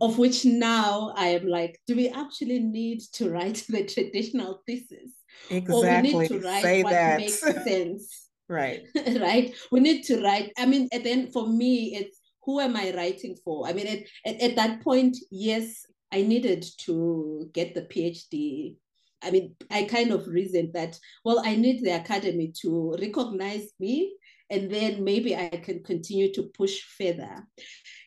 Of 0.00 0.18
which 0.18 0.44
now 0.44 1.14
I 1.16 1.28
am 1.28 1.46
like, 1.46 1.80
do 1.86 1.96
we 1.96 2.10
actually 2.10 2.60
need 2.60 3.00
to 3.14 3.30
write 3.30 3.64
the 3.68 3.84
traditional 3.84 4.62
thesis? 4.66 5.12
Exactly. 5.50 5.74
Or 5.74 6.02
we 6.02 6.02
need 6.02 6.28
to 6.28 6.40
write 6.40 6.62
Say 6.62 6.82
what 6.82 6.90
that. 6.90 7.18
makes 7.18 7.40
sense. 7.40 8.28
Right. 8.52 8.82
right. 9.20 9.54
We 9.70 9.80
need 9.80 10.04
to 10.04 10.22
write. 10.22 10.52
I 10.58 10.66
mean, 10.66 10.88
and 10.92 11.04
then 11.04 11.30
for 11.32 11.46
me, 11.48 11.96
it's 11.96 12.18
who 12.44 12.60
am 12.60 12.76
I 12.76 12.92
writing 12.94 13.36
for? 13.44 13.66
I 13.66 13.72
mean, 13.72 13.86
at, 13.86 14.00
at, 14.26 14.40
at 14.40 14.56
that 14.56 14.82
point, 14.82 15.16
yes, 15.30 15.86
I 16.12 16.22
needed 16.22 16.64
to 16.82 17.48
get 17.52 17.74
the 17.74 17.82
PhD. 17.82 18.76
I 19.22 19.30
mean, 19.30 19.54
I 19.70 19.84
kind 19.84 20.10
of 20.10 20.26
reasoned 20.26 20.72
that, 20.74 20.98
well, 21.24 21.40
I 21.44 21.54
need 21.54 21.82
the 21.82 21.96
academy 21.96 22.52
to 22.62 22.96
recognize 23.00 23.68
me 23.78 24.14
and 24.52 24.70
then 24.70 25.02
maybe 25.02 25.34
I 25.34 25.48
can 25.48 25.82
continue 25.82 26.32
to 26.34 26.50
push 26.54 26.82
further. 26.98 27.46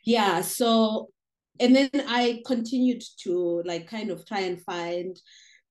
Yeah, 0.05 0.41
so, 0.41 1.09
and 1.59 1.75
then 1.75 1.89
I 2.07 2.43
continued 2.45 3.03
to 3.23 3.63
like 3.65 3.87
kind 3.87 4.11
of 4.11 4.27
try 4.27 4.41
and 4.41 4.61
find 4.61 5.17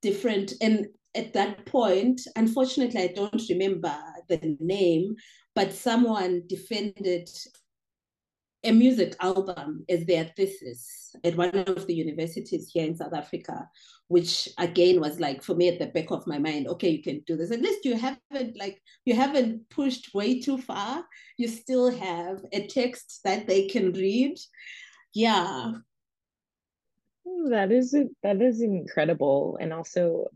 different, 0.03 0.55
and 0.61 0.89
at 1.15 1.33
that 1.35 1.65
point, 1.67 2.21
unfortunately, 2.37 3.01
I 3.01 3.13
don't 3.15 3.43
remember 3.49 3.97
the 4.29 4.57
name, 4.61 5.17
but 5.55 5.73
someone 5.73 6.43
defended 6.47 7.29
a 8.65 8.73
music 8.73 9.15
album 9.21 9.85
as 9.89 10.07
their 10.07 10.25
thesis 10.37 11.15
at 11.23 11.37
one 11.37 11.51
of 11.51 11.87
the 11.87 11.95
universities 11.95 12.71
here 12.73 12.87
in 12.87 12.97
South 12.97 13.13
Africa, 13.13 13.69
which 14.09 14.49
again 14.59 15.01
was 15.01 15.21
like 15.21 15.43
for 15.43 15.55
me 15.55 15.69
at 15.69 15.79
the 15.79 15.87
back 15.87 16.11
of 16.11 16.27
my 16.27 16.39
mind, 16.39 16.67
okay, 16.67 16.89
you 16.89 17.03
can 17.03 17.23
do 17.27 17.37
this. 17.37 17.51
At 17.51 17.61
least 17.61 17.85
you 17.85 17.97
haven't 17.97 18.59
like 18.59 18.81
you 19.05 19.15
haven't 19.15 19.69
pushed 19.71 20.15
way 20.15 20.41
too 20.41 20.59
far. 20.59 21.05
You 21.37 21.47
still 21.49 21.91
have 21.91 22.43
a 22.53 22.67
text 22.67 23.21
that 23.25 23.47
they 23.47 23.69
can 23.69 23.93
read. 23.93 24.39
Yeah. 25.13 25.73
That 27.51 27.71
is 27.71 27.95
that 28.23 28.41
is 28.41 28.63
incredible. 28.63 29.59
And 29.61 29.73
also 29.73 30.31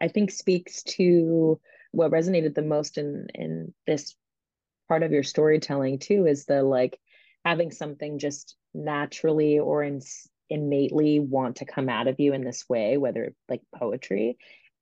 I 0.00 0.08
think 0.08 0.30
speaks 0.30 0.82
to 0.84 1.60
what 1.92 2.10
resonated 2.10 2.54
the 2.54 2.62
most 2.62 2.98
in 2.98 3.28
in 3.34 3.74
this 3.86 4.14
part 4.88 5.02
of 5.02 5.12
your 5.12 5.22
storytelling 5.22 5.98
too 5.98 6.26
is 6.26 6.44
the 6.44 6.62
like 6.62 6.98
having 7.44 7.70
something 7.70 8.18
just 8.18 8.56
naturally 8.74 9.58
or 9.58 9.82
in, 9.82 10.00
innately 10.50 11.20
want 11.20 11.56
to 11.56 11.64
come 11.64 11.88
out 11.88 12.08
of 12.08 12.20
you 12.20 12.32
in 12.32 12.44
this 12.44 12.68
way, 12.68 12.96
whether 12.96 13.34
like 13.48 13.62
poetry, 13.74 14.38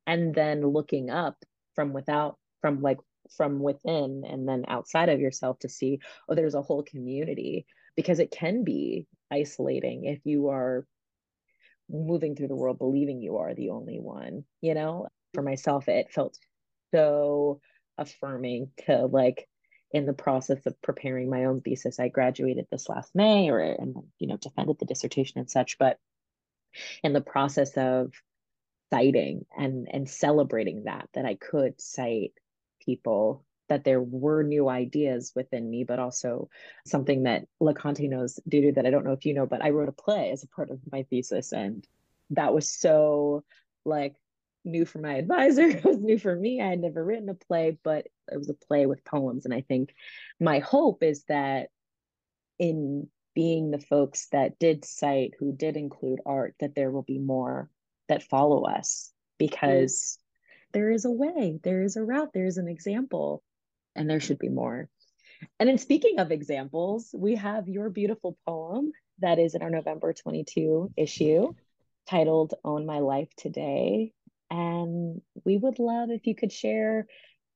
and 0.07 0.33
then 0.33 0.61
looking 0.65 1.09
up 1.09 1.37
from 1.75 1.93
without, 1.93 2.37
from 2.61 2.81
like 2.81 2.97
from 3.35 3.59
within 3.59 4.23
and 4.27 4.47
then 4.47 4.65
outside 4.67 5.09
of 5.09 5.19
yourself 5.19 5.57
to 5.59 5.69
see, 5.69 5.99
oh, 6.29 6.35
there's 6.35 6.55
a 6.55 6.61
whole 6.61 6.83
community 6.83 7.65
because 7.95 8.19
it 8.19 8.31
can 8.31 8.63
be 8.63 9.07
isolating 9.31 10.05
if 10.05 10.19
you 10.25 10.49
are 10.49 10.85
moving 11.89 12.35
through 12.35 12.47
the 12.47 12.55
world 12.55 12.77
believing 12.77 13.21
you 13.21 13.37
are 13.37 13.53
the 13.53 13.69
only 13.69 13.99
one, 13.99 14.45
you 14.61 14.73
know? 14.73 15.07
For 15.33 15.41
myself, 15.41 15.87
it 15.87 16.11
felt 16.11 16.37
so 16.93 17.59
affirming 17.97 18.71
to 18.85 19.05
like 19.05 19.47
in 19.91 20.05
the 20.05 20.13
process 20.13 20.65
of 20.65 20.81
preparing 20.81 21.29
my 21.29 21.45
own 21.45 21.61
thesis. 21.61 21.99
I 21.99 22.09
graduated 22.09 22.67
this 22.69 22.89
last 22.89 23.15
May 23.15 23.49
or 23.49 23.59
and 23.59 23.95
you 24.19 24.27
know 24.27 24.37
defended 24.37 24.77
the 24.79 24.85
dissertation 24.85 25.39
and 25.39 25.49
such, 25.49 25.77
but 25.77 25.97
in 27.03 27.13
the 27.13 27.21
process 27.21 27.77
of 27.77 28.13
citing 28.91 29.45
and 29.57 29.87
and 29.91 30.09
celebrating 30.09 30.83
that 30.83 31.09
that 31.13 31.25
I 31.25 31.35
could 31.35 31.79
cite 31.79 32.33
people 32.85 33.45
that 33.69 33.83
there 33.83 34.01
were 34.01 34.43
new 34.43 34.69
ideas 34.69 35.31
within 35.35 35.69
me, 35.69 35.83
but 35.83 35.99
also 35.99 36.49
something 36.85 37.23
that 37.23 37.47
LeConté 37.61 38.09
knows, 38.09 38.39
to 38.49 38.71
that 38.73 38.85
I 38.85 38.89
don't 38.89 39.05
know 39.05 39.13
if 39.13 39.25
you 39.25 39.33
know, 39.33 39.45
but 39.45 39.63
I 39.63 39.71
wrote 39.71 39.89
a 39.89 39.93
play 39.93 40.31
as 40.31 40.43
a 40.43 40.47
part 40.47 40.69
of 40.69 40.79
my 40.91 41.03
thesis. 41.03 41.51
And 41.51 41.85
that 42.31 42.53
was 42.53 42.69
so 42.69 43.43
like 43.85 44.15
new 44.63 44.85
for 44.85 44.99
my 44.99 45.15
advisor. 45.15 45.67
It 45.67 45.83
was 45.83 45.99
new 45.99 46.17
for 46.17 46.35
me. 46.35 46.61
I 46.61 46.67
had 46.67 46.81
never 46.81 47.03
written 47.03 47.29
a 47.29 47.35
play, 47.35 47.77
but 47.83 48.07
it 48.31 48.37
was 48.37 48.49
a 48.49 48.53
play 48.53 48.85
with 48.85 49.05
poems. 49.05 49.45
And 49.45 49.53
I 49.53 49.61
think 49.61 49.93
my 50.39 50.59
hope 50.59 51.03
is 51.03 51.23
that 51.25 51.69
in 52.57 53.07
being 53.33 53.69
the 53.69 53.79
folks 53.79 54.27
that 54.31 54.57
did 54.59 54.85
cite, 54.85 55.33
who 55.37 55.51
did 55.51 55.75
include 55.75 56.19
art, 56.25 56.55
that 56.59 56.73
there 56.73 56.89
will 56.89 57.03
be 57.03 57.19
more 57.19 57.69
that 58.07 58.23
follow 58.23 58.63
us 58.63 59.11
because 59.37 60.17
mm. 60.17 60.71
there 60.73 60.89
is 60.89 61.05
a 61.05 61.11
way, 61.11 61.59
there 61.63 61.83
is 61.83 61.97
a 61.97 62.03
route, 62.03 62.31
there 62.33 62.45
is 62.45 62.57
an 62.57 62.67
example, 62.67 63.43
and 63.95 64.09
there 64.09 64.19
should 64.19 64.39
be 64.39 64.49
more. 64.49 64.89
And 65.59 65.69
in 65.69 65.77
speaking 65.77 66.19
of 66.19 66.31
examples, 66.31 67.13
we 67.13 67.35
have 67.35 67.67
your 67.67 67.89
beautiful 67.89 68.37
poem 68.45 68.91
that 69.19 69.39
is 69.39 69.55
in 69.55 69.61
our 69.61 69.69
November 69.69 70.13
22 70.13 70.91
issue 70.97 71.53
titled 72.07 72.53
Own 72.63 72.85
My 72.85 72.99
Life 72.99 73.29
Today. 73.37 74.13
And 74.49 75.21
we 75.43 75.57
would 75.57 75.79
love 75.79 76.09
if 76.09 76.27
you 76.27 76.35
could 76.35 76.51
share 76.51 77.07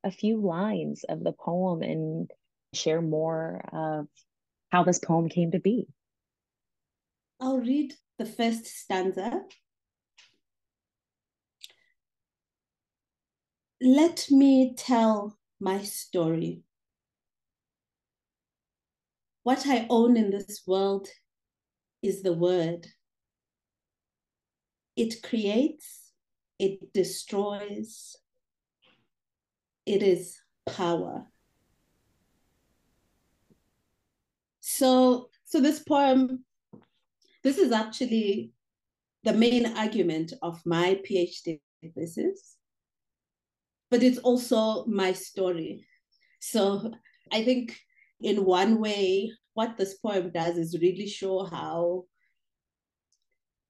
a 0.04 0.12
few 0.12 0.42
lines 0.42 1.04
of 1.08 1.24
the 1.24 1.34
poem 1.34 1.82
and 1.82 2.32
share 2.74 3.02
more 3.02 3.62
of 3.72 4.08
how 4.72 4.84
this 4.84 5.00
poem 5.00 5.30
came 5.30 5.52
to 5.52 5.60
be. 5.60 5.88
I'll 7.40 7.60
read 7.60 7.94
the 8.18 8.26
first 8.26 8.66
stanza. 8.66 9.44
Let 13.82 14.28
me 14.30 14.76
tell 14.76 15.39
my 15.60 15.84
story. 15.84 16.62
What 19.44 19.66
I 19.68 19.88
own 19.90 20.18
in 20.18 20.32
this 20.32 20.62
world 20.68 21.08
is 22.02 22.22
the 22.22 22.34
word. 22.34 22.88
it 25.00 25.24
creates, 25.24 26.12
it 26.60 26.92
destroys, 26.92 28.18
it 29.86 30.04
is 30.04 30.42
power. 30.66 31.26
So, 34.60 35.30
so 35.46 35.62
this 35.62 35.80
poem, 35.80 36.44
this 37.46 37.58
is 37.58 37.72
actually 37.72 38.52
the 39.24 39.32
main 39.32 39.78
argument 39.78 40.34
of 40.42 40.62
my 40.66 41.00
PhD 41.10 41.62
thesis, 41.96 42.58
but 43.90 44.04
it's 44.04 44.20
also 44.20 44.86
my 44.86 45.14
story. 45.14 45.86
So 46.40 46.92
I 47.32 47.44
think 47.44 47.78
in 48.22 48.46
one 48.46 48.80
way, 48.80 49.32
what 49.54 49.78
this 49.78 49.96
poem 49.96 50.32
does 50.32 50.58
is 50.58 50.80
really 50.82 51.08
show 51.08 51.44
how 51.44 52.06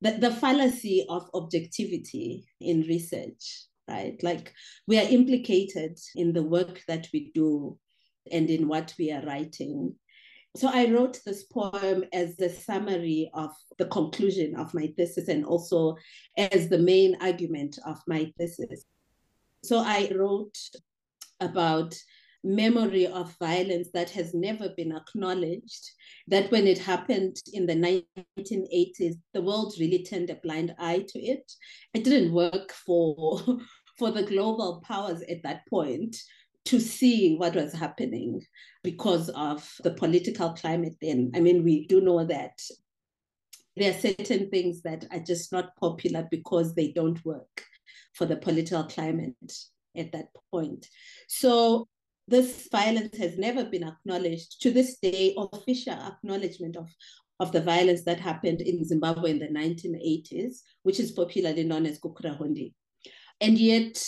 the, 0.01 0.11
the 0.11 0.31
fallacy 0.31 1.05
of 1.09 1.29
objectivity 1.33 2.45
in 2.61 2.81
research, 2.81 3.65
right? 3.87 4.21
Like 4.23 4.53
we 4.87 4.99
are 4.99 5.09
implicated 5.09 5.97
in 6.15 6.33
the 6.33 6.43
work 6.43 6.81
that 6.87 7.07
we 7.13 7.31
do 7.33 7.77
and 8.31 8.49
in 8.49 8.67
what 8.67 8.93
we 8.97 9.11
are 9.11 9.25
writing. 9.25 9.95
So 10.55 10.69
I 10.71 10.89
wrote 10.89 11.19
this 11.25 11.43
poem 11.43 12.05
as 12.11 12.35
the 12.35 12.49
summary 12.49 13.29
of 13.33 13.51
the 13.77 13.85
conclusion 13.85 14.55
of 14.55 14.73
my 14.73 14.87
thesis 14.97 15.27
and 15.27 15.45
also 15.45 15.95
as 16.37 16.69
the 16.69 16.79
main 16.79 17.17
argument 17.21 17.77
of 17.85 17.99
my 18.07 18.31
thesis. 18.37 18.85
So 19.63 19.79
I 19.79 20.11
wrote 20.15 20.57
about 21.39 21.95
memory 22.43 23.05
of 23.05 23.35
violence 23.37 23.89
that 23.93 24.09
has 24.11 24.33
never 24.33 24.69
been 24.69 24.95
acknowledged, 24.95 25.91
that 26.27 26.49
when 26.51 26.67
it 26.67 26.77
happened 26.77 27.35
in 27.53 27.65
the 27.65 27.75
1980s, 27.75 29.15
the 29.33 29.41
world 29.41 29.73
really 29.79 30.03
turned 30.03 30.29
a 30.29 30.35
blind 30.35 30.73
eye 30.79 31.05
to 31.09 31.19
it. 31.19 31.51
It 31.93 32.03
didn't 32.03 32.33
work 32.33 32.71
for, 32.71 33.41
for 33.97 34.11
the 34.11 34.23
global 34.23 34.81
powers 34.85 35.21
at 35.23 35.43
that 35.43 35.67
point 35.69 36.15
to 36.65 36.79
see 36.79 37.35
what 37.35 37.55
was 37.55 37.73
happening 37.73 38.41
because 38.83 39.29
of 39.29 39.69
the 39.83 39.91
political 39.91 40.53
climate 40.53 40.95
then. 41.01 41.31
I 41.35 41.39
mean, 41.39 41.63
we 41.63 41.87
do 41.87 41.99
know 41.99 42.23
that 42.25 42.59
there 43.75 43.91
are 43.91 43.99
certain 43.99 44.49
things 44.49 44.81
that 44.83 45.05
are 45.11 45.19
just 45.19 45.51
not 45.51 45.75
popular 45.77 46.27
because 46.29 46.75
they 46.75 46.91
don't 46.91 47.23
work 47.25 47.65
for 48.13 48.25
the 48.25 48.37
political 48.37 48.83
climate 48.83 49.53
at 49.95 50.11
that 50.11 50.27
point. 50.51 50.87
So 51.27 51.87
this 52.27 52.67
violence 52.71 53.17
has 53.17 53.37
never 53.37 53.65
been 53.65 53.83
acknowledged. 53.83 54.61
To 54.61 54.71
this 54.71 54.97
day, 54.99 55.35
official 55.37 55.93
acknowledgement 55.93 56.75
of, 56.75 56.89
of 57.39 57.51
the 57.51 57.61
violence 57.61 58.03
that 58.03 58.19
happened 58.19 58.61
in 58.61 58.85
Zimbabwe 58.85 59.31
in 59.31 59.39
the 59.39 59.47
1980s, 59.47 60.59
which 60.83 60.99
is 60.99 61.11
popularly 61.11 61.63
known 61.63 61.85
as 61.85 61.99
Gukurahundi. 61.99 62.73
And 63.41 63.57
yet, 63.57 64.03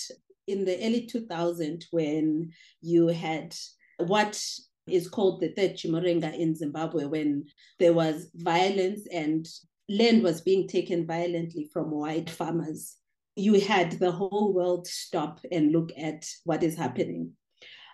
in 0.48 0.66
the 0.66 0.76
early 0.86 1.08
2000s, 1.12 1.86
when 1.92 2.52
you 2.82 3.08
had 3.08 3.56
what 3.98 4.44
is 4.88 5.08
called 5.08 5.42
the 5.42 5.50
third 5.50 5.78
Chimurenga 5.78 6.38
in 6.38 6.56
Zimbabwe, 6.56 7.06
when 7.06 7.46
there 7.80 7.94
was 7.94 8.30
violence 8.36 9.08
and 9.12 9.48
land 9.90 10.24
was 10.24 10.42
being 10.42 10.68
taken 10.68 11.06
violently 11.06 11.70
from 11.74 11.92
white 11.92 12.30
farmers, 12.30 12.98
you 13.36 13.60
had 13.60 13.94
the 13.94 14.12
whole 14.12 14.54
world 14.54 14.88
stop 14.88 15.40
and 15.52 15.72
look 15.72 15.92
at 15.98 16.26
what 16.44 16.64
is 16.64 16.76
happening. 16.76 17.32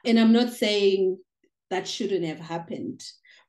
And 0.06 0.20
I'm 0.20 0.34
not 0.34 0.52
saying 0.54 1.18
that 1.70 1.88
shouldn't 1.88 2.26
have 2.26 2.40
happened, 2.40 3.04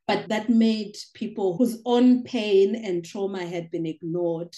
but 0.07 0.27
that 0.29 0.49
made 0.49 0.95
people 1.13 1.57
whose 1.57 1.81
own 1.85 2.23
pain 2.23 2.75
and 2.75 3.05
trauma 3.05 3.45
had 3.45 3.71
been 3.71 3.85
ignored 3.85 4.53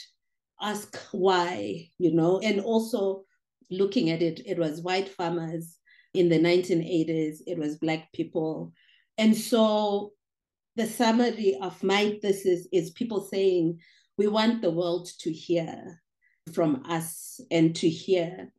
ask 0.62 0.96
why, 1.12 1.90
you 1.98 2.14
know, 2.14 2.40
and 2.40 2.62
also 2.62 3.24
looking 3.70 4.10
at 4.10 4.22
it, 4.22 4.42
it 4.46 4.58
was 4.58 4.82
white 4.82 5.10
farmers 5.10 5.78
in 6.14 6.30
the 6.30 6.40
1980s, 6.40 7.38
it 7.48 7.58
was 7.58 7.78
Black 7.78 8.12
people. 8.14 8.74
And 9.18 9.36
so 9.36 10.12
the 10.76 10.88
summary 10.88 11.58
of 11.62 11.82
my 11.84 12.18
thesis 12.22 12.68
is 12.72 12.92
people 12.92 13.22
saying, 13.22 13.80
we 14.18 14.28
want 14.28 14.62
the 14.62 14.72
world 14.72 15.10
to 15.20 15.32
hear 15.32 16.02
from 16.54 16.84
us 16.88 17.40
and 17.50 17.76
to 17.78 17.90
hear 17.90 18.52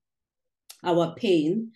our 0.84 1.14
pain 1.14 1.72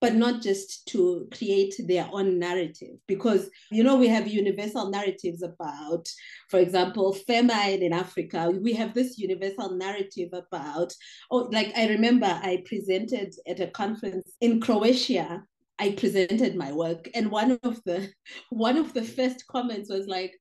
but 0.00 0.14
not 0.14 0.40
just 0.40 0.86
to 0.88 1.28
create 1.30 1.74
their 1.86 2.08
own 2.10 2.38
narrative. 2.38 2.96
Because, 3.06 3.50
you 3.70 3.84
know, 3.84 3.96
we 3.96 4.08
have 4.08 4.26
universal 4.26 4.90
narratives 4.90 5.42
about, 5.42 6.08
for 6.48 6.58
example, 6.58 7.12
famine 7.12 7.82
in 7.82 7.92
Africa. 7.92 8.50
We 8.50 8.72
have 8.74 8.94
this 8.94 9.18
universal 9.18 9.76
narrative 9.76 10.30
about, 10.32 10.92
oh, 11.30 11.48
like 11.52 11.72
I 11.76 11.88
remember 11.88 12.26
I 12.26 12.62
presented 12.64 13.34
at 13.46 13.60
a 13.60 13.68
conference 13.68 14.32
in 14.40 14.60
Croatia. 14.60 15.42
I 15.78 15.92
presented 15.92 16.56
my 16.56 16.72
work, 16.72 17.08
and 17.14 17.30
one 17.30 17.58
of 17.62 17.82
the 17.84 18.10
one 18.50 18.76
of 18.76 18.92
the 18.92 19.02
first 19.02 19.46
comments 19.46 19.90
was 19.90 20.06
like, 20.06 20.34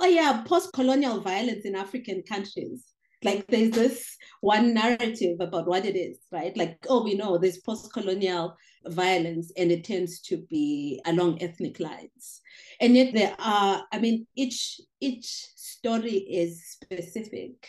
"Oh 0.00 0.06
yeah, 0.06 0.42
post-colonial 0.44 1.20
violence 1.20 1.64
in 1.64 1.76
African 1.76 2.22
countries." 2.22 2.91
Like 3.24 3.46
there's 3.46 3.70
this 3.70 4.16
one 4.40 4.74
narrative 4.74 5.36
about 5.40 5.66
what 5.66 5.84
it 5.84 5.96
is 5.96 6.18
right? 6.30 6.56
Like 6.56 6.78
oh 6.88 7.02
we 7.04 7.14
know 7.14 7.38
there's 7.38 7.58
post-colonial 7.58 8.56
violence 8.86 9.52
and 9.56 9.70
it 9.70 9.84
tends 9.84 10.20
to 10.22 10.38
be 10.50 11.00
along 11.06 11.40
ethnic 11.42 11.78
lines. 11.78 12.40
And 12.80 12.96
yet 12.96 13.14
there 13.14 13.34
are 13.38 13.84
i 13.92 13.98
mean 13.98 14.26
each 14.34 14.80
each 15.00 15.26
story 15.26 16.16
is 16.16 16.64
specific. 16.66 17.68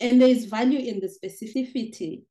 And 0.00 0.20
there's 0.20 0.44
value 0.44 0.78
in 0.78 1.00
the 1.00 1.08
specificity 1.08 2.22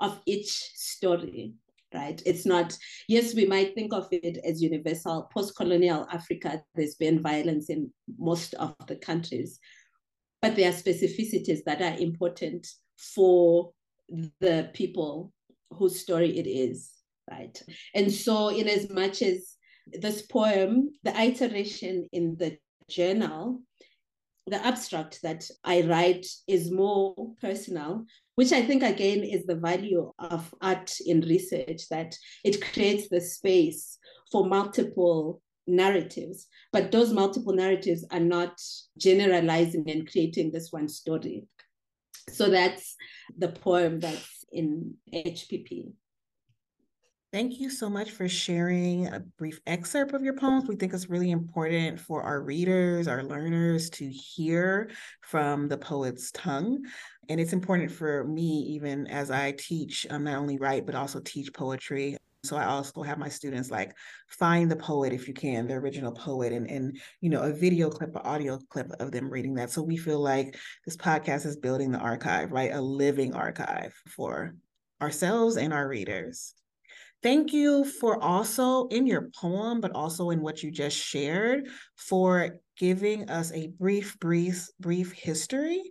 of 0.00 0.20
each 0.26 0.50
story 0.50 1.54
right? 1.92 2.20
It's 2.26 2.44
not 2.44 2.76
yes 3.08 3.34
we 3.34 3.46
might 3.46 3.74
think 3.74 3.92
of 3.92 4.08
it 4.10 4.38
as 4.44 4.62
universal. 4.62 5.28
Post-colonial 5.32 6.06
africa 6.12 6.62
there's 6.74 6.96
been 6.96 7.22
violence 7.22 7.70
in 7.70 7.90
most 8.18 8.54
of 8.54 8.74
the 8.86 8.96
countries 8.96 9.58
but 10.44 10.56
there 10.56 10.68
are 10.68 10.74
specificities 10.74 11.64
that 11.64 11.80
are 11.80 11.98
important 11.98 12.68
for 12.98 13.70
the 14.40 14.68
people 14.74 15.32
whose 15.70 15.98
story 15.98 16.38
it 16.38 16.46
is, 16.46 16.90
right? 17.30 17.62
And 17.94 18.12
so, 18.12 18.48
in 18.48 18.68
as 18.68 18.90
much 18.90 19.22
as 19.22 19.56
this 19.86 20.20
poem, 20.20 20.90
the 21.02 21.18
iteration 21.18 22.06
in 22.12 22.36
the 22.36 22.58
journal, 22.90 23.62
the 24.46 24.62
abstract 24.62 25.22
that 25.22 25.48
I 25.64 25.80
write 25.80 26.26
is 26.46 26.70
more 26.70 27.14
personal, 27.40 28.04
which 28.34 28.52
I 28.52 28.60
think 28.60 28.82
again 28.82 29.24
is 29.24 29.46
the 29.46 29.56
value 29.56 30.12
of 30.18 30.54
art 30.60 30.94
in 31.06 31.22
research 31.22 31.88
that 31.88 32.14
it 32.44 32.60
creates 32.60 33.08
the 33.08 33.22
space 33.22 33.96
for 34.30 34.46
multiple 34.46 35.40
narratives, 35.66 36.46
but 36.72 36.92
those 36.92 37.12
multiple 37.12 37.54
narratives 37.54 38.04
are 38.10 38.20
not 38.20 38.60
generalizing 38.98 39.88
and 39.90 40.10
creating 40.10 40.50
this 40.52 40.70
one 40.70 40.88
story. 40.88 41.44
So 42.30 42.48
that's 42.48 42.96
the 43.36 43.48
poem 43.48 44.00
that's 44.00 44.44
in 44.52 44.94
HPP. 45.12 45.92
Thank 47.34 47.58
you 47.58 47.68
so 47.68 47.90
much 47.90 48.12
for 48.12 48.28
sharing 48.28 49.08
a 49.08 49.18
brief 49.38 49.58
excerpt 49.66 50.14
of 50.14 50.22
your 50.22 50.34
poems. 50.34 50.68
We 50.68 50.76
think 50.76 50.94
it's 50.94 51.10
really 51.10 51.32
important 51.32 51.98
for 51.98 52.22
our 52.22 52.40
readers, 52.40 53.08
our 53.08 53.24
learners 53.24 53.90
to 53.90 54.08
hear 54.08 54.90
from 55.20 55.66
the 55.66 55.76
poet's 55.76 56.30
tongue. 56.30 56.84
And 57.28 57.40
it's 57.40 57.52
important 57.52 57.90
for 57.90 58.22
me, 58.22 58.76
even 58.76 59.08
as 59.08 59.32
I 59.32 59.50
teach, 59.50 60.06
um, 60.10 60.22
not 60.22 60.38
only 60.38 60.58
write, 60.58 60.86
but 60.86 60.94
also 60.94 61.18
teach 61.18 61.52
poetry. 61.52 62.16
So 62.44 62.56
I 62.56 62.66
also 62.66 63.02
have 63.02 63.18
my 63.18 63.28
students 63.28 63.70
like 63.70 63.92
find 64.28 64.70
the 64.70 64.76
poet 64.76 65.12
if 65.12 65.26
you 65.26 65.34
can, 65.34 65.66
the 65.66 65.74
original 65.74 66.12
poet, 66.12 66.52
and 66.52 66.70
and 66.70 66.98
you 67.20 67.30
know 67.30 67.42
a 67.42 67.52
video 67.52 67.90
clip, 67.90 68.14
an 68.14 68.22
audio 68.22 68.58
clip 68.70 68.90
of 69.00 69.10
them 69.10 69.30
reading 69.30 69.54
that. 69.54 69.70
So 69.70 69.82
we 69.82 69.96
feel 69.96 70.20
like 70.20 70.56
this 70.84 70.96
podcast 70.96 71.46
is 71.46 71.56
building 71.56 71.90
the 71.90 71.98
archive, 71.98 72.52
right? 72.52 72.72
A 72.72 72.80
living 72.80 73.34
archive 73.34 73.94
for 74.08 74.54
ourselves 75.00 75.56
and 75.56 75.72
our 75.72 75.88
readers. 75.88 76.54
Thank 77.22 77.54
you 77.54 77.84
for 77.84 78.22
also 78.22 78.86
in 78.88 79.06
your 79.06 79.30
poem, 79.40 79.80
but 79.80 79.92
also 79.92 80.28
in 80.28 80.42
what 80.42 80.62
you 80.62 80.70
just 80.70 80.96
shared, 80.96 81.68
for 81.96 82.60
giving 82.76 83.30
us 83.30 83.50
a 83.52 83.68
brief, 83.68 84.18
brief, 84.20 84.68
brief 84.78 85.12
history. 85.12 85.82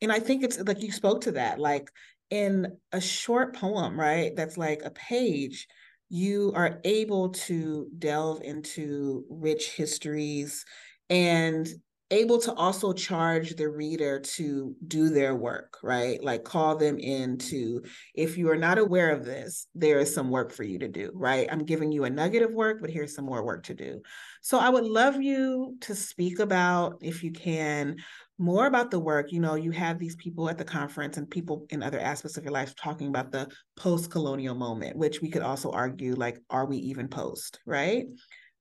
And 0.00 0.10
I 0.10 0.18
think 0.18 0.42
it's 0.42 0.58
like 0.58 0.82
you 0.82 0.90
spoke 0.90 1.20
to 1.22 1.32
that, 1.32 1.60
like 1.60 1.88
in 2.30 2.78
a 2.90 3.00
short 3.00 3.54
poem, 3.54 3.98
right? 3.98 4.34
That's 4.34 4.58
like 4.58 4.82
a 4.84 4.90
page 4.90 5.68
you 6.14 6.52
are 6.54 6.78
able 6.84 7.30
to 7.30 7.88
delve 7.98 8.42
into 8.42 9.24
rich 9.30 9.70
histories 9.70 10.62
and 11.08 11.66
able 12.10 12.38
to 12.38 12.52
also 12.52 12.92
charge 12.92 13.56
the 13.56 13.66
reader 13.66 14.20
to 14.20 14.76
do 14.86 15.08
their 15.08 15.34
work, 15.34 15.78
right? 15.82 16.22
Like 16.22 16.44
call 16.44 16.76
them 16.76 16.98
in 16.98 17.38
to, 17.38 17.82
if 18.14 18.36
you 18.36 18.50
are 18.50 18.58
not 18.58 18.76
aware 18.76 19.08
of 19.08 19.24
this, 19.24 19.66
there 19.74 19.98
is 20.00 20.14
some 20.14 20.28
work 20.28 20.52
for 20.52 20.64
you 20.64 20.78
to 20.80 20.88
do, 20.88 21.10
right? 21.14 21.48
I'm 21.50 21.64
giving 21.64 21.90
you 21.90 22.04
a 22.04 22.10
nugget 22.10 22.42
of 22.42 22.52
work, 22.52 22.82
but 22.82 22.90
here's 22.90 23.14
some 23.14 23.24
more 23.24 23.42
work 23.42 23.62
to 23.64 23.74
do. 23.74 24.02
So 24.42 24.58
I 24.58 24.68
would 24.68 24.84
love 24.84 25.22
you 25.22 25.78
to 25.80 25.94
speak 25.94 26.40
about, 26.40 26.98
if 27.00 27.24
you 27.24 27.32
can, 27.32 27.96
more 28.42 28.66
about 28.66 28.90
the 28.90 28.98
work. 28.98 29.32
You 29.32 29.40
know, 29.40 29.54
you 29.54 29.70
have 29.70 29.98
these 29.98 30.16
people 30.16 30.50
at 30.50 30.58
the 30.58 30.64
conference 30.64 31.16
and 31.16 31.30
people 31.30 31.66
in 31.70 31.82
other 31.82 32.00
aspects 32.00 32.36
of 32.36 32.44
your 32.44 32.52
life 32.52 32.74
talking 32.74 33.08
about 33.08 33.32
the 33.32 33.48
post 33.76 34.10
colonial 34.10 34.54
moment, 34.54 34.96
which 34.96 35.22
we 35.22 35.30
could 35.30 35.42
also 35.42 35.70
argue 35.70 36.14
like, 36.14 36.38
are 36.50 36.66
we 36.66 36.76
even 36.76 37.08
post, 37.08 37.60
right? 37.64 38.06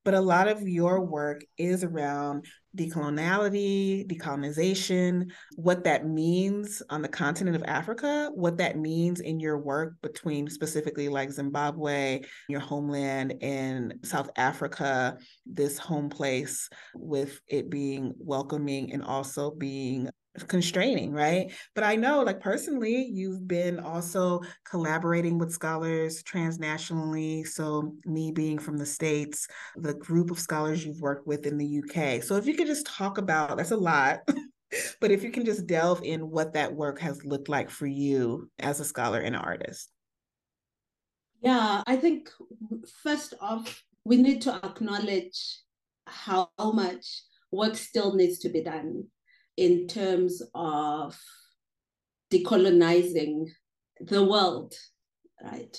but 0.04 0.14
a 0.14 0.22
lot 0.22 0.48
of 0.48 0.68
your 0.68 1.02
work 1.02 1.44
is 1.58 1.84
around 1.84 2.46
decoloniality, 2.76 4.08
decolonization, 4.08 5.32
what 5.56 5.84
that 5.84 6.08
means 6.08 6.82
on 6.90 7.02
the 7.02 7.08
continent 7.08 7.56
of 7.56 7.64
Africa, 7.66 8.30
what 8.34 8.58
that 8.58 8.78
means 8.78 9.20
in 9.20 9.40
your 9.40 9.58
work 9.58 9.96
between 10.02 10.50
specifically 10.50 11.10
like 11.10 11.32
Zimbabwe, 11.32 12.22
your 12.48 12.60
homeland, 12.60 13.36
and 13.42 13.96
South 14.04 14.30
Africa, 14.38 15.18
this 15.46 15.78
home 15.78 16.10
place 16.10 16.70
with 16.96 17.40
it 17.48 17.70
being 17.70 18.14
welcoming 18.18 18.94
and 18.94 19.04
also 19.04 19.52
being 19.52 20.10
constraining, 20.48 21.12
right? 21.12 21.52
But 21.76 21.84
I 21.84 21.96
know, 21.96 22.22
like 22.22 22.40
personally, 22.40 23.10
you've 23.12 23.48
been 23.48 23.80
also 23.80 24.42
collaborating 24.70 25.38
with 25.38 25.52
scholars 25.52 26.24
transnationally. 26.24 27.46
So, 27.46 27.96
me 28.06 28.32
being 28.32 28.58
from 28.58 28.78
the 28.78 28.86
States, 28.86 29.48
the 29.76 29.94
group 29.94 30.32
of 30.32 30.40
scholars 30.40 30.86
you've 30.86 31.02
worked 31.02 31.28
with 31.28 31.46
in 31.46 31.58
the 31.58 31.82
UK. 31.84 32.24
So, 32.24 32.38
if 32.38 32.46
you 32.46 32.56
could 32.56 32.68
just 32.68 32.86
talk 32.86 33.18
about 33.18 33.58
that's 33.58 33.72
a 33.72 33.78
lot. 33.78 34.20
but 35.02 35.12
if 35.12 35.22
you 35.22 35.32
can 35.32 35.44
just 35.44 35.68
delve 35.68 36.02
in 36.04 36.30
what 36.30 36.54
that 36.54 36.74
work 36.74 37.00
has 37.00 37.26
looked 37.26 37.50
like 37.50 37.70
for 37.70 37.88
you 37.88 38.50
as 38.60 38.80
a 38.80 38.86
scholar 38.86 39.20
and 39.20 39.36
artist. 39.36 39.92
Yeah, 41.42 41.84
I 41.86 41.98
think 41.98 42.30
first 43.04 43.34
off, 43.42 43.84
we 44.06 44.18
need 44.18 44.42
to 44.44 44.56
acknowledge 44.64 45.60
how 46.08 46.50
much 46.58 47.24
work 47.52 47.76
still 47.76 48.16
needs 48.16 48.40
to 48.40 48.50
be 48.50 48.64
done 48.64 49.06
in 49.58 49.88
terms 49.88 50.42
of 50.56 51.20
decolonizing 52.32 53.48
the 54.00 54.24
world, 54.24 54.74
right? 55.44 55.78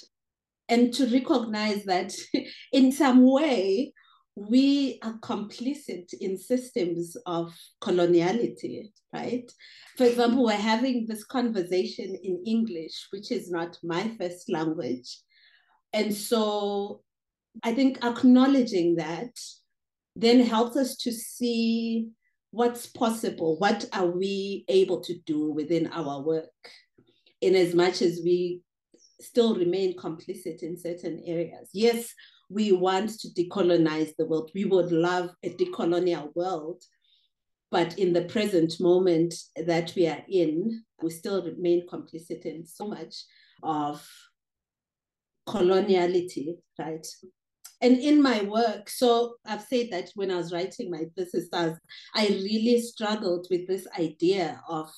And 0.68 0.92
to 0.94 1.06
recognize 1.06 1.84
that 1.84 2.14
in 2.72 2.92
some 2.92 3.22
way, 3.30 3.92
we 4.34 4.98
are 5.02 5.18
complicit 5.18 6.14
in 6.20 6.38
systems 6.38 7.16
of 7.26 7.54
coloniality, 7.82 8.90
right? 9.12 9.50
For 9.98 10.04
example, 10.04 10.44
we're 10.44 10.52
having 10.52 11.06
this 11.06 11.24
conversation 11.24 12.16
in 12.22 12.42
English, 12.46 13.08
which 13.10 13.30
is 13.30 13.50
not 13.50 13.76
my 13.82 14.16
first 14.18 14.50
language. 14.50 15.18
And 15.92 16.14
so 16.14 17.02
I 17.62 17.74
think 17.74 18.02
acknowledging 18.02 18.96
that 18.96 19.36
then 20.16 20.40
helps 20.40 20.76
us 20.76 20.96
to 20.98 21.12
see 21.12 22.08
what's 22.52 22.86
possible, 22.86 23.58
what 23.58 23.84
are 23.92 24.06
we 24.06 24.64
able 24.68 25.00
to 25.00 25.18
do 25.26 25.50
within 25.50 25.88
our 25.88 26.22
work, 26.22 26.50
in 27.40 27.56
as 27.56 27.74
much 27.74 28.00
as 28.00 28.20
we 28.24 28.62
still 29.20 29.54
remain 29.56 29.96
complicit 29.96 30.62
in 30.62 30.76
certain 30.76 31.22
areas. 31.24 31.70
Yes, 31.72 32.12
we 32.50 32.72
want 32.72 33.10
to 33.20 33.28
decolonize 33.28 34.14
the 34.16 34.26
world. 34.26 34.50
We 34.54 34.64
would 34.64 34.92
love 34.92 35.30
a 35.42 35.50
decolonial 35.50 36.34
world, 36.34 36.82
but 37.70 37.98
in 37.98 38.12
the 38.12 38.22
present 38.22 38.78
moment 38.80 39.34
that 39.56 39.94
we 39.96 40.06
are 40.06 40.22
in, 40.28 40.84
we 41.02 41.10
still 41.10 41.42
remain 41.44 41.86
complicit 41.88 42.42
in 42.42 42.66
so 42.66 42.88
much 42.88 43.14
of 43.62 44.06
coloniality, 45.48 46.56
right? 46.78 47.06
And 47.82 47.98
in 47.98 48.22
my 48.22 48.42
work, 48.42 48.88
so 48.88 49.34
I've 49.44 49.62
said 49.62 49.88
that 49.90 50.10
when 50.14 50.30
I 50.30 50.36
was 50.36 50.52
writing 50.52 50.90
my 50.90 51.04
thesis, 51.16 51.48
I 51.52 52.26
really 52.28 52.80
struggled 52.80 53.46
with 53.50 53.66
this 53.66 53.86
idea 53.98 54.60
of 54.68 54.90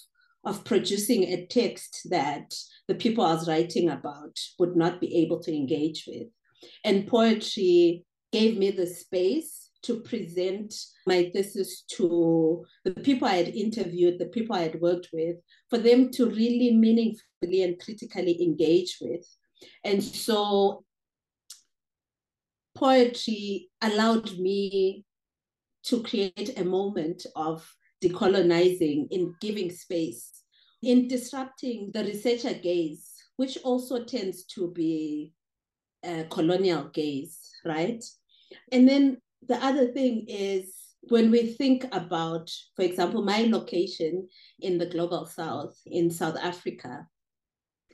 of 0.45 0.65
producing 0.65 1.23
a 1.25 1.47
text 1.47 2.01
that 2.11 2.55
the 2.87 2.95
people 2.95 3.25
I 3.25 3.33
was 3.33 3.49
writing 3.49 3.89
about 3.89 4.39
would 4.59 4.77
not 4.77 5.01
be 5.01 5.17
able 5.17 5.41
to 5.41 5.55
engage 5.55 6.05
with. 6.07 6.29
And 6.85 7.07
poetry 7.07 8.05
gave 8.31 8.59
me 8.59 8.71
the 8.71 8.87
space 8.87 9.71
to 9.85 10.01
present 10.01 10.75
my 11.07 11.31
thesis 11.33 11.85
to 11.93 12.65
the 12.85 12.93
people 12.93 13.29
I 13.29 13.37
had 13.37 13.49
interviewed, 13.49 14.19
the 14.19 14.27
people 14.27 14.57
I 14.57 14.63
had 14.63 14.81
worked 14.81 15.09
with, 15.13 15.37
for 15.69 15.79
them 15.79 16.11
to 16.13 16.27
really 16.27 16.75
meaningfully 16.75 17.63
and 17.63 17.81
critically 17.81 18.43
engage 18.43 18.99
with. 19.01 19.27
And 19.85 20.03
so 20.03 20.84
poetry 22.75 23.71
allowed 23.83 24.39
me 24.39 25.05
to 25.85 26.03
create 26.03 26.59
a 26.59 26.65
moment 26.65 27.27
of 27.37 27.69
decolonizing 28.03 29.07
in 29.11 29.35
giving 29.41 29.71
space, 29.71 30.43
in 30.83 31.09
disrupting 31.09 31.91
the 31.93 32.05
researcher 32.05 32.55
gaze, 32.55 33.13
which 33.37 33.59
also 33.65 34.05
tends 34.05 34.45
to 34.45 34.71
be 34.73 35.33
a 36.05 36.25
colonial 36.31 36.85
gaze, 36.93 37.51
right? 37.65 38.03
And 38.73 38.89
then 38.89 39.19
the 39.47 39.63
other 39.65 39.93
thing 39.93 40.27
is 40.29 40.75
when 41.09 41.31
we 41.31 41.47
think 41.47 41.87
about, 41.93 42.51
for 42.77 42.83
example, 42.83 43.23
my 43.23 43.43
location 43.43 44.29
in 44.61 44.79
the 44.79 44.87
global 44.87 45.27
south, 45.27 45.77
in 45.87 46.11
South 46.11 46.37
Africa, 46.41 47.07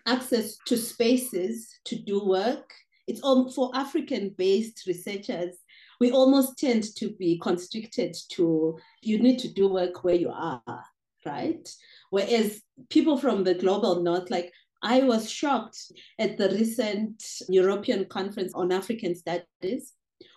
access 0.07 0.57
to 0.67 0.77
spaces 0.77 1.69
to 1.85 1.97
do 1.97 2.25
work 2.25 2.71
it's 3.11 3.21
all 3.23 3.51
for 3.51 3.71
African 3.75 4.35
based 4.39 4.85
researchers. 4.87 5.57
We 5.99 6.13
almost 6.13 6.59
tend 6.59 6.85
to 6.97 7.11
be 7.11 7.39
constricted 7.39 8.17
to 8.31 8.79
you 9.03 9.19
need 9.19 9.39
to 9.41 9.49
do 9.49 9.69
work 9.69 10.05
where 10.05 10.15
you 10.15 10.31
are, 10.31 10.85
right? 11.27 11.69
Whereas 12.11 12.63
people 12.89 13.19
from 13.19 13.45
the 13.45 13.55
global 13.55 14.03
north, 14.03 14.31
like 14.31 14.53
I 14.83 15.03
was 15.03 15.31
shocked 15.31 15.79
at 16.19 16.39
the 16.39 16.51
recent 16.51 17.23
European 17.49 18.07
Conference 18.07 18.53
on 18.55 18.73
African 18.73 19.15
Studies, 19.15 19.93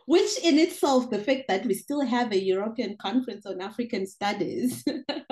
which 0.05 0.37
in 0.43 0.57
itself, 0.57 1.09
the 1.09 1.19
fact 1.19 1.43
that 1.47 1.65
we 1.65 1.75
still 1.75 2.01
have 2.01 2.31
a 2.31 2.43
European 2.43 2.97
Conference 2.97 3.45
on 3.45 3.61
African 3.61 4.05
Studies 4.05 4.83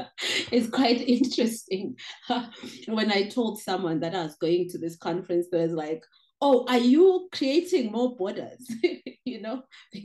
is 0.52 0.70
quite 0.70 1.02
interesting. 1.02 1.98
when 2.88 3.12
I 3.12 3.28
told 3.28 3.60
someone 3.60 4.00
that 4.02 4.16
I 4.16 4.24
was 4.24 4.38
going 4.38 4.70
to 4.70 4.78
this 4.78 4.96
conference, 4.96 5.48
there 5.52 5.64
was 5.64 5.74
like, 5.74 6.04
oh, 6.42 6.66
are 6.68 6.80
you 6.80 7.30
creating 7.32 7.92
more 7.92 8.16
borders? 8.16 8.70
you 9.26 9.42
know? 9.42 9.64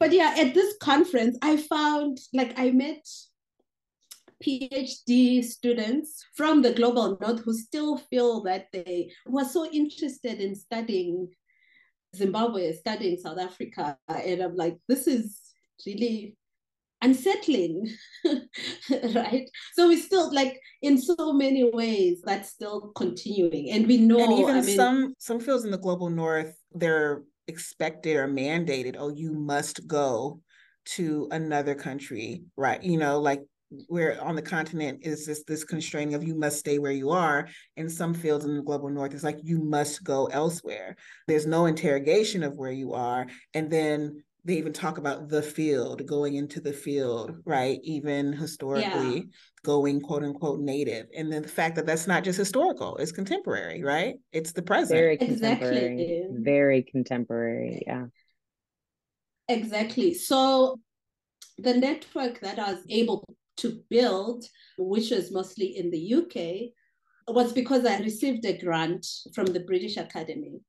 but 0.00 0.12
yeah, 0.12 0.34
at 0.38 0.54
this 0.54 0.74
conference, 0.80 1.36
I 1.42 1.56
found 1.56 2.18
like 2.32 2.58
I 2.58 2.70
met 2.70 3.06
PhD 4.42 5.44
students 5.44 6.24
from 6.34 6.62
the 6.62 6.72
global 6.72 7.16
north 7.20 7.40
who 7.44 7.54
still 7.54 7.98
feel 7.98 8.42
that 8.42 8.66
they 8.72 9.12
were 9.26 9.44
so 9.44 9.70
interested 9.70 10.40
in 10.40 10.54
studying 10.54 11.28
Zimbabwe, 12.16 12.72
studying 12.72 13.18
South 13.18 13.38
Africa. 13.38 13.96
And 14.08 14.42
I'm 14.42 14.56
like, 14.56 14.78
this 14.88 15.06
is 15.06 15.38
really 15.86 16.36
unsettling 17.02 17.88
right? 19.14 19.48
So 19.74 19.88
we 19.88 20.00
still 20.00 20.32
like 20.32 20.60
in 20.80 21.00
so 21.00 21.32
many 21.32 21.70
ways 21.70 22.22
that's 22.24 22.50
still 22.50 22.92
continuing. 22.94 23.70
And 23.70 23.86
we 23.86 23.98
know 23.98 24.22
and 24.22 24.32
even 24.32 24.56
I 24.56 24.62
mean, 24.62 24.76
some 24.76 25.14
some 25.18 25.40
fields 25.40 25.64
in 25.64 25.70
the 25.70 25.78
global 25.78 26.08
north 26.08 26.56
they're 26.72 27.22
expected 27.48 28.16
or 28.16 28.28
mandated 28.28 28.96
oh 28.98 29.08
you 29.10 29.32
must 29.32 29.86
go 29.86 30.40
to 30.84 31.28
another 31.32 31.74
country 31.74 32.44
right? 32.56 32.82
You 32.82 32.98
know 32.98 33.20
like 33.20 33.42
where 33.88 34.22
on 34.22 34.36
the 34.36 34.42
continent 34.42 35.00
is 35.02 35.26
this 35.26 35.44
this 35.44 35.64
constraining 35.64 36.14
of 36.14 36.22
you 36.22 36.34
must 36.34 36.58
stay 36.58 36.78
where 36.78 36.92
you 36.92 37.10
are. 37.10 37.48
In 37.76 37.88
some 37.88 38.14
fields 38.14 38.44
in 38.44 38.56
the 38.56 38.62
global 38.62 38.90
north 38.90 39.14
it's 39.14 39.24
like 39.24 39.38
you 39.42 39.58
must 39.58 40.04
go 40.04 40.26
elsewhere. 40.26 40.96
There's 41.26 41.46
no 41.46 41.66
interrogation 41.66 42.42
of 42.42 42.56
where 42.56 42.72
you 42.72 42.92
are. 42.92 43.26
And 43.54 43.70
then 43.70 44.22
they 44.44 44.54
even 44.54 44.72
talk 44.72 44.98
about 44.98 45.28
the 45.28 45.42
field 45.42 46.04
going 46.06 46.34
into 46.34 46.60
the 46.60 46.72
field 46.72 47.30
mm-hmm. 47.30 47.50
right? 47.50 47.78
Even 47.84 48.32
historically 48.32 49.16
yeah. 49.16 49.22
going 49.64 50.00
quote 50.00 50.24
unquote 50.24 50.60
native. 50.60 51.06
And 51.16 51.32
then 51.32 51.42
the 51.42 51.48
fact 51.48 51.76
that 51.76 51.86
that's 51.86 52.06
not 52.06 52.24
just 52.24 52.38
historical 52.38 52.96
it's 52.96 53.12
contemporary 53.12 53.82
right? 53.82 54.14
It's 54.32 54.52
the 54.52 54.62
present. 54.62 54.98
Very 54.98 55.16
contemporary. 55.16 56.02
exactly. 56.02 56.28
very 56.40 56.82
contemporary 56.82 57.82
yeah. 57.86 58.06
Exactly. 59.48 60.14
So 60.14 60.78
the 61.58 61.74
network 61.74 62.40
that 62.40 62.58
i 62.58 62.72
was 62.72 62.82
able 62.88 63.24
to 63.56 63.80
build 63.90 64.44
which 64.78 65.10
was 65.10 65.32
mostly 65.32 65.76
in 65.76 65.90
the 65.90 66.14
uk 66.14 67.34
was 67.34 67.52
because 67.52 67.84
i 67.84 67.98
received 67.98 68.44
a 68.44 68.58
grant 68.58 69.06
from 69.34 69.46
the 69.46 69.60
british 69.60 69.96
academy 69.96 70.60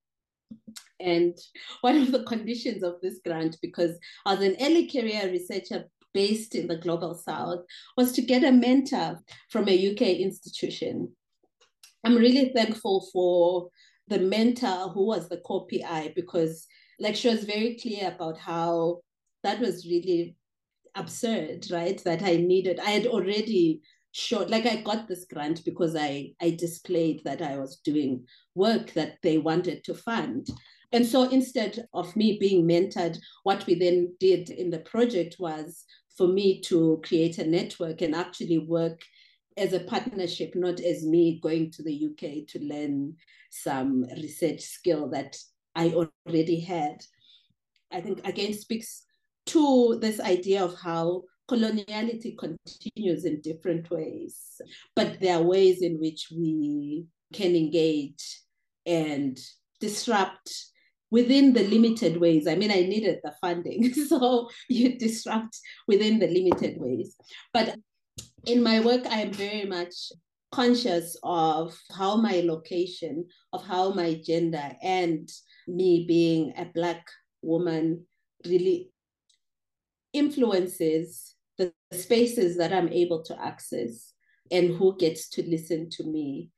and 0.99 1.38
one 1.81 1.97
of 1.97 2.12
the 2.12 2.23
conditions 2.23 2.83
of 2.83 3.01
this 3.01 3.19
grant, 3.25 3.57
because 3.62 3.97
as 4.25 4.41
an 4.41 4.55
early 4.62 4.88
career 4.88 5.29
researcher 5.29 5.86
based 6.13 6.55
in 6.55 6.67
the 6.67 6.77
global 6.77 7.15
south, 7.15 7.62
was 7.97 8.12
to 8.13 8.21
get 8.21 8.43
a 8.43 8.51
mentor 8.51 9.19
from 9.49 9.67
a 9.67 9.91
UK 9.91 10.01
institution. 10.01 11.12
I'm 12.03 12.15
really 12.15 12.51
thankful 12.53 13.07
for 13.12 13.69
the 14.07 14.19
mentor 14.19 14.89
who 14.89 15.05
was 15.05 15.29
the 15.29 15.38
co-PI 15.38 16.13
because 16.15 16.67
like 16.99 17.15
she 17.15 17.29
was 17.29 17.43
very 17.43 17.75
clear 17.75 18.13
about 18.13 18.38
how 18.38 19.01
that 19.43 19.59
was 19.59 19.86
really 19.86 20.36
absurd, 20.95 21.65
right? 21.71 22.01
That 22.03 22.21
I 22.23 22.36
needed, 22.36 22.79
I 22.79 22.91
had 22.91 23.07
already 23.07 23.81
showed, 24.13 24.49
like 24.49 24.65
I 24.65 24.78
got 24.78 25.08
this 25.08 25.26
grant 25.26 25.65
because 25.65 25.95
I 25.95 26.34
I 26.41 26.52
displayed 26.52 27.21
that 27.26 27.41
I 27.41 27.58
was 27.58 27.82
doing 27.84 28.26
work 28.56 28.93
that 28.93 29.17
they 29.21 29.38
wanted 29.39 29.84
to 29.84 29.93
fund. 29.93 30.47
And 30.93 31.06
so 31.06 31.23
instead 31.23 31.88
of 31.93 32.15
me 32.15 32.38
being 32.39 32.67
mentored, 32.67 33.17
what 33.41 33.65
we 33.65 33.73
then 33.73 34.15
did 34.19 34.52
in 34.52 34.69
the 34.69 34.80
project 34.80 35.38
was 35.39 35.84
for 36.15 36.28
me 36.28 36.62
to 36.62 37.02
create 37.04 37.39
a 37.39 37.47
network 37.47 38.02
and 38.02 38.15
actually 38.15 38.60
work 38.60 39.02
as 39.58 39.73
a 39.73 39.80
partnership, 39.80 40.54
not 40.56 40.80
as 40.80 41.04
me 41.04 41.39
going 41.41 41.71
to 41.71 41.84
the 41.84 42.08
UK 42.10 42.47
to 42.49 42.60
learn 42.63 43.15
some 43.49 44.04
research 44.17 44.62
skill 44.62 45.10
that 45.10 45.36
I 45.76 45.93
already 46.26 46.60
had. 46.60 47.04
I 47.91 48.02
think 48.02 48.26
again 48.28 48.54
speaks 48.54 49.04
to 49.47 49.97
this 49.99 50.19
idea 50.19 50.63
of 50.63 50.80
how 50.80 51.23
coloniality 51.49 52.38
continues 52.38 53.25
in 53.25 53.41
different 53.41 53.89
ways, 53.89 54.62
but 54.95 55.19
there 55.19 55.38
are 55.38 55.43
ways 55.43 55.82
in 55.82 55.99
which 55.99 56.27
we 56.32 57.06
can 57.34 57.56
engage 57.56 58.41
and 58.86 59.39
disrupt 59.79 60.53
within 61.12 61.53
the 61.53 61.63
limited 61.67 62.19
ways. 62.19 62.47
I 62.47 62.56
mean, 62.56 62.71
I 62.71 62.82
needed 62.82 63.19
the 63.23 63.34
funding, 63.41 63.93
so 64.10 64.49
you 64.69 64.97
disrupt 64.97 65.60
within 65.88 66.19
the 66.19 66.27
limited 66.27 66.79
ways. 66.79 67.15
But 67.53 67.75
in 68.45 68.63
my 68.63 68.79
work, 68.79 69.06
I 69.06 69.21
am 69.21 69.32
very 69.32 69.65
much 69.65 70.12
conscious 70.51 71.17
of 71.23 71.77
how 71.95 72.15
my 72.15 72.41
location, 72.41 73.27
of 73.51 73.65
how 73.65 73.91
my 73.91 74.15
gender, 74.15 74.71
and 74.82 75.29
me 75.67 76.06
being 76.08 76.53
a 76.58 76.65
Black 76.65 77.06
woman 77.41 78.06
really 78.45 78.91
influences 80.13 81.33
spaces 81.93 82.58
that 82.58 82.73
I'm 82.73 82.89
able 82.89 83.23
to 83.23 83.41
access 83.41 84.13
and 84.51 84.75
who 84.75 84.97
gets 84.97 85.29
to 85.29 85.49
listen 85.49 85.89
to 85.91 86.03
me, 86.03 86.49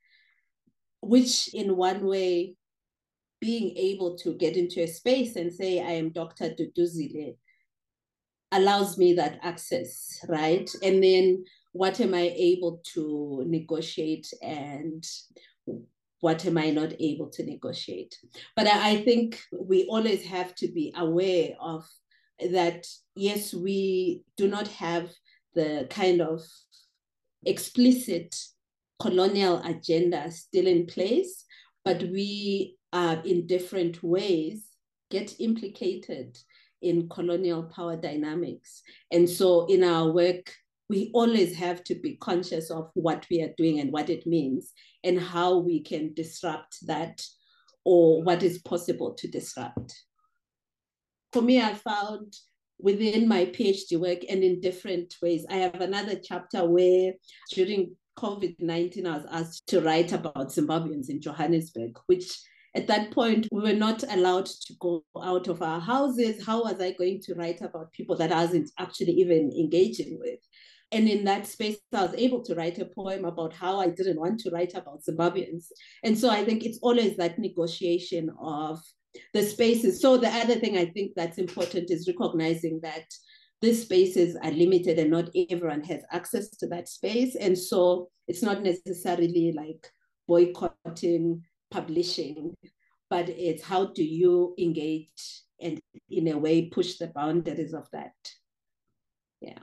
which 1.00 1.52
in 1.54 1.76
one 1.76 2.04
way 2.06 2.56
being 3.40 3.76
able 3.76 4.16
to 4.18 4.34
get 4.34 4.56
into 4.56 4.82
a 4.82 4.86
space 4.86 5.36
and 5.36 5.52
say, 5.52 5.80
I 5.80 5.92
am 5.92 6.10
Dr. 6.10 6.50
Duduzile, 6.50 7.36
allows 8.52 8.96
me 8.96 9.14
that 9.14 9.38
access, 9.42 10.24
right? 10.28 10.68
And 10.82 11.02
then 11.02 11.44
what 11.72 12.00
am 12.00 12.14
I 12.14 12.32
able 12.34 12.80
to 12.94 13.44
negotiate 13.46 14.32
and 14.42 15.06
what 16.20 16.46
am 16.46 16.56
I 16.56 16.70
not 16.70 16.94
able 16.98 17.28
to 17.30 17.44
negotiate? 17.44 18.18
But 18.54 18.66
I, 18.66 19.02
think 19.02 19.40
we 19.52 19.84
always 19.84 20.24
have 20.24 20.54
to 20.56 20.68
be 20.68 20.92
aware 20.96 21.50
of 21.60 21.86
that, 22.50 22.86
yes, 23.14 23.52
we 23.52 24.22
do 24.36 24.48
not 24.48 24.68
have 24.68 25.12
the 25.56 25.88
kind 25.90 26.20
of 26.20 26.40
explicit 27.44 28.36
colonial 29.00 29.60
agenda 29.64 30.30
still 30.30 30.66
in 30.66 30.86
place, 30.86 31.44
but 31.84 32.02
we 32.02 32.76
uh, 32.92 33.16
in 33.24 33.46
different 33.46 34.02
ways 34.02 34.66
get 35.10 35.34
implicated 35.40 36.38
in 36.82 37.08
colonial 37.08 37.64
power 37.64 37.96
dynamics. 37.96 38.82
And 39.10 39.28
so 39.28 39.66
in 39.66 39.82
our 39.82 40.10
work, 40.12 40.52
we 40.88 41.10
always 41.14 41.56
have 41.56 41.82
to 41.84 41.94
be 41.96 42.16
conscious 42.16 42.70
of 42.70 42.90
what 42.94 43.26
we 43.30 43.42
are 43.42 43.52
doing 43.56 43.80
and 43.80 43.90
what 43.92 44.08
it 44.08 44.26
means 44.26 44.72
and 45.02 45.20
how 45.20 45.58
we 45.58 45.80
can 45.80 46.14
disrupt 46.14 46.86
that 46.86 47.24
or 47.84 48.22
what 48.22 48.42
is 48.42 48.58
possible 48.58 49.14
to 49.14 49.28
disrupt. 49.28 49.94
For 51.32 51.42
me, 51.42 51.60
I 51.60 51.74
found 51.74 52.34
within 52.78 53.26
my 53.28 53.46
PhD 53.46 53.98
work 53.98 54.20
and 54.28 54.42
in 54.42 54.60
different 54.60 55.14
ways, 55.22 55.46
I 55.48 55.56
have 55.56 55.80
another 55.80 56.16
chapter 56.22 56.64
where 56.68 57.12
during 57.52 57.96
COVID 58.18 58.56
19, 58.60 59.06
I 59.06 59.16
was 59.16 59.26
asked 59.30 59.66
to 59.68 59.80
write 59.80 60.12
about 60.12 60.48
Zimbabweans 60.48 61.10
in 61.10 61.20
Johannesburg, 61.20 61.98
which 62.06 62.38
at 62.74 62.86
that 62.88 63.10
point 63.10 63.48
we 63.50 63.62
were 63.62 63.72
not 63.72 64.02
allowed 64.10 64.46
to 64.46 64.74
go 64.80 65.04
out 65.22 65.48
of 65.48 65.62
our 65.62 65.80
houses. 65.80 66.44
How 66.44 66.64
was 66.64 66.80
i 66.80 66.92
going 66.92 67.20
to 67.22 67.34
write 67.34 67.62
about 67.62 67.92
people 67.92 68.16
that 68.16 68.32
i 68.32 68.44
wasn't 68.44 68.70
actually 68.78 69.12
even 69.12 69.50
engaging 69.52 70.18
with? 70.20 70.40
And 70.92 71.08
in 71.08 71.24
that 71.24 71.46
space 71.46 71.78
i 71.94 72.02
was 72.02 72.14
able 72.14 72.42
to 72.44 72.54
write 72.54 72.78
a 72.78 72.84
poem 72.84 73.24
about 73.24 73.52
how 73.52 73.80
i 73.80 73.88
didn't 73.88 74.20
want 74.20 74.40
to 74.40 74.50
write 74.50 74.74
about 74.74 75.04
zimbabweans. 75.04 75.66
And 76.04 76.18
so 76.18 76.28
i 76.30 76.44
think 76.44 76.64
it's 76.64 76.78
always 76.82 77.16
that 77.16 77.38
negotiation 77.38 78.30
of 78.38 78.80
the 79.34 79.42
spaces 79.42 80.00
so 80.00 80.16
the 80.16 80.28
other 80.28 80.56
thing 80.56 80.76
i 80.76 80.84
think 80.86 81.12
that's 81.14 81.38
important 81.38 81.90
is 81.90 82.08
recognizing 82.08 82.80
that 82.82 83.04
these 83.62 83.82
spaces 83.82 84.36
are 84.42 84.50
limited 84.50 84.98
and 84.98 85.10
not 85.10 85.30
everyone 85.50 85.82
has 85.82 86.02
access 86.12 86.50
to 86.50 86.66
that 86.66 86.88
space 86.88 87.36
and 87.36 87.56
so 87.58 88.08
it's 88.28 88.42
not 88.42 88.62
necessarily 88.62 89.52
like 89.52 89.90
boycotting 90.28 91.42
publishing, 91.70 92.56
but 93.10 93.28
it's 93.28 93.62
how 93.62 93.86
do 93.86 94.04
you 94.04 94.54
engage 94.58 95.42
and 95.60 95.80
in 96.10 96.28
a 96.28 96.38
way 96.38 96.66
push 96.66 96.98
the 96.98 97.08
boundaries 97.08 97.74
of 97.74 97.88
that. 97.92 98.14
Yeah. 99.40 99.58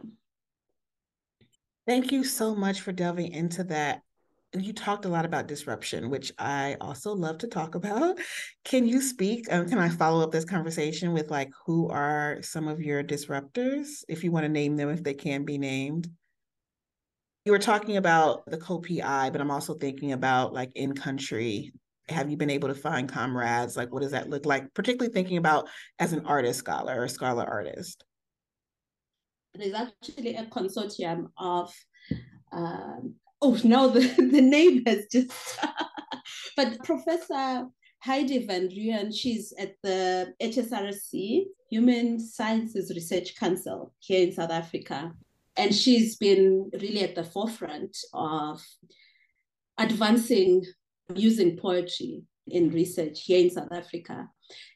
Thank 1.85 2.11
you 2.11 2.23
so 2.23 2.55
much 2.55 2.81
for 2.81 2.91
delving 2.91 3.31
into 3.31 3.63
that. 3.65 4.01
You 4.55 4.71
talked 4.71 5.05
a 5.05 5.09
lot 5.09 5.25
about 5.25 5.47
disruption, 5.47 6.09
which 6.09 6.31
I 6.37 6.77
also 6.79 7.13
love 7.13 7.39
to 7.39 7.47
talk 7.47 7.75
about. 7.75 8.19
Can 8.63 8.87
you 8.87 9.01
speak? 9.01 9.45
Um, 9.51 9.67
can 9.67 9.79
I 9.79 9.89
follow 9.89 10.23
up 10.23 10.31
this 10.31 10.45
conversation 10.45 11.13
with 11.13 11.31
like 11.31 11.49
who 11.65 11.89
are 11.89 12.37
some 12.41 12.67
of 12.67 12.79
your 12.79 13.03
disruptors, 13.03 14.03
if 14.07 14.23
you 14.23 14.31
want 14.31 14.45
to 14.45 14.49
name 14.49 14.75
them, 14.75 14.89
if 14.89 15.03
they 15.03 15.13
can 15.13 15.43
be 15.43 15.57
named? 15.57 16.09
You 17.45 17.51
were 17.51 17.59
talking 17.59 17.97
about 17.97 18.45
the 18.45 18.57
co-PI, 18.57 19.31
but 19.31 19.41
I'm 19.41 19.51
also 19.51 19.73
thinking 19.73 20.13
about 20.13 20.53
like 20.53 20.71
in 20.75 20.93
country 20.93 21.73
have 22.09 22.29
you 22.29 22.37
been 22.37 22.49
able 22.49 22.67
to 22.67 22.75
find 22.75 23.07
comrades? 23.07 23.77
Like, 23.77 23.91
what 23.91 24.01
does 24.01 24.11
that 24.11 24.29
look 24.29 24.45
like? 24.45 24.73
Particularly 24.73 25.13
thinking 25.13 25.37
about 25.37 25.69
as 25.99 26.13
an 26.13 26.25
artist 26.25 26.59
scholar 26.59 27.01
or 27.01 27.07
scholar 27.07 27.45
artist. 27.45 28.03
There's 29.53 29.73
actually 29.73 30.35
a 30.35 30.45
consortium 30.45 31.27
of, 31.37 31.73
um, 32.51 33.15
oh, 33.43 33.60
no, 33.63 33.89
the, 33.89 33.99
the 34.32 34.41
name 34.41 34.84
has 34.86 35.06
just, 35.12 35.32
but 36.58 36.84
Professor 36.84 37.67
Heidi 38.01 38.45
Van 38.45 38.69
Rooyen, 38.69 39.13
she's 39.15 39.53
at 39.60 39.75
the 39.84 40.34
HSRC, 40.41 41.43
Human 41.69 42.19
Sciences 42.19 42.91
Research 42.93 43.36
Council 43.36 43.93
here 43.99 44.27
in 44.27 44.34
South 44.34 44.51
Africa. 44.51 45.12
And 45.56 45.73
she's 45.73 46.17
been 46.17 46.71
really 46.73 47.03
at 47.03 47.15
the 47.15 47.23
forefront 47.23 47.95
of 48.13 48.62
advancing 49.77 50.65
using 51.13 51.58
poetry 51.58 52.23
in 52.47 52.71
research 52.71 53.23
here 53.23 53.39
in 53.39 53.49
South 53.49 53.71
Africa. 53.71 54.27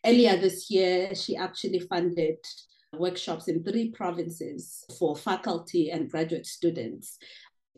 Earlier 0.06 0.38
this 0.38 0.70
year, 0.70 1.14
she 1.16 1.36
actually 1.36 1.80
funded 1.80 2.38
workshops 2.94 3.48
in 3.48 3.64
three 3.64 3.92
provinces 3.92 4.84
for 4.98 5.16
faculty 5.16 5.92
and 5.92 6.10
graduate 6.10 6.46
students, 6.46 7.18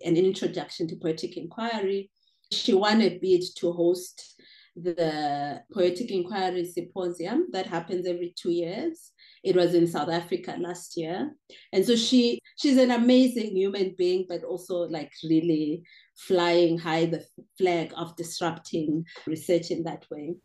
an 0.06 0.18
introduction 0.18 0.88
to 0.88 0.96
poetic 0.96 1.38
inquiry. 1.38 2.12
She 2.52 2.74
won 2.74 3.02
a 3.02 3.18
bid 3.20 3.44
to 3.58 3.72
host 3.72 4.40
the 4.76 5.62
Poetic 5.74 6.12
Inquiry 6.12 6.66
Symposium 6.66 7.48
that 7.52 7.68
happens 7.68 8.06
every 8.06 8.34
two 8.38 8.52
years. 8.52 9.12
It 9.44 9.56
was 9.56 9.74
in 9.74 9.88
South 9.88 10.10
Africa 10.10 10.56
last 10.60 10.98
year. 10.98 11.32
And 11.74 11.86
so 11.86 11.96
she 11.96 12.40
she's 12.58 12.78
an 12.78 12.92
amazing 12.92 13.56
human 13.56 13.96
being, 13.98 14.26
but 14.28 14.44
also 14.44 14.88
like 14.88 15.12
really 15.24 15.84
flying 16.16 16.78
high 16.78 17.06
the 17.06 17.26
flag 17.58 17.94
of 17.96 18.16
disrupting 18.16 19.06
research 19.26 19.72
in 19.72 19.84
that 19.84 20.06
way. 20.12 20.36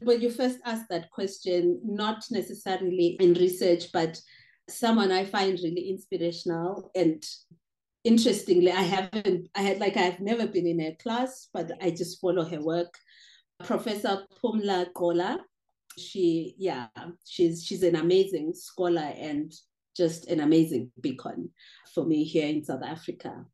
When 0.00 0.20
you 0.20 0.30
first 0.30 0.58
asked 0.64 0.88
that 0.90 1.10
question, 1.10 1.80
not 1.84 2.24
necessarily 2.30 3.16
in 3.20 3.34
research, 3.34 3.90
but 3.92 4.20
someone 4.68 5.10
I 5.10 5.24
find 5.24 5.58
really 5.62 5.88
inspirational 5.88 6.90
and 6.94 7.24
interestingly, 8.04 8.72
I 8.72 8.82
haven't, 8.82 9.48
I 9.54 9.62
had 9.62 9.78
like 9.78 9.96
I've 9.96 10.20
never 10.20 10.46
been 10.46 10.66
in 10.66 10.80
her 10.80 10.94
class, 11.02 11.48
but 11.52 11.70
I 11.82 11.90
just 11.90 12.20
follow 12.20 12.44
her 12.44 12.60
work. 12.60 12.94
Professor 13.64 14.24
Pumla 14.42 14.92
Gqola, 14.92 15.38
she, 15.96 16.54
yeah, 16.58 16.86
she's 17.24 17.64
she's 17.64 17.82
an 17.82 17.96
amazing 17.96 18.54
scholar 18.54 19.12
and 19.16 19.52
just 19.96 20.28
an 20.28 20.40
amazing 20.40 20.92
beacon 21.00 21.50
for 21.92 22.04
me 22.04 22.22
here 22.22 22.48
in 22.48 22.62
South 22.62 22.84
Africa 22.84 23.44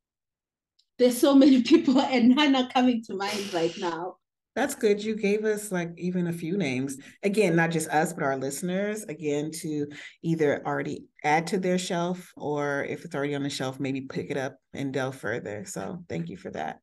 there's 0.99 1.19
so 1.19 1.35
many 1.35 1.63
people 1.73 2.01
and 2.01 2.35
none 2.35 2.55
are 2.57 2.69
coming 2.69 3.03
to 3.05 3.15
mind 3.15 3.53
right 3.53 3.77
now. 3.79 4.17
That's 4.55 4.77
good. 4.77 5.03
You 5.03 5.17
gave 5.17 5.45
us 5.45 5.73
like 5.73 5.93
even 5.97 6.29
a 6.29 6.33
few 6.33 6.57
names. 6.57 6.97
Again, 7.25 7.57
not 7.57 7.73
just 7.73 7.89
us, 7.89 8.13
but 8.13 8.23
our 8.23 8.37
listeners, 8.37 9.03
again, 9.03 9.51
to 9.63 9.89
either 10.23 10.63
already 10.65 11.07
add 11.25 11.49
to 11.49 11.59
their 11.59 11.79
shelf 11.79 12.33
or 12.37 12.85
if 12.85 13.05
it's 13.05 13.15
already 13.15 13.35
on 13.35 13.43
the 13.43 13.51
shelf, 13.51 13.81
maybe 13.81 14.03
pick 14.03 14.31
it 14.31 14.37
up 14.37 14.57
and 14.73 14.93
delve 14.93 15.17
further. 15.17 15.65
So 15.65 16.05
thank 16.09 16.29
you 16.29 16.37
for 16.37 16.51
that. 16.53 16.79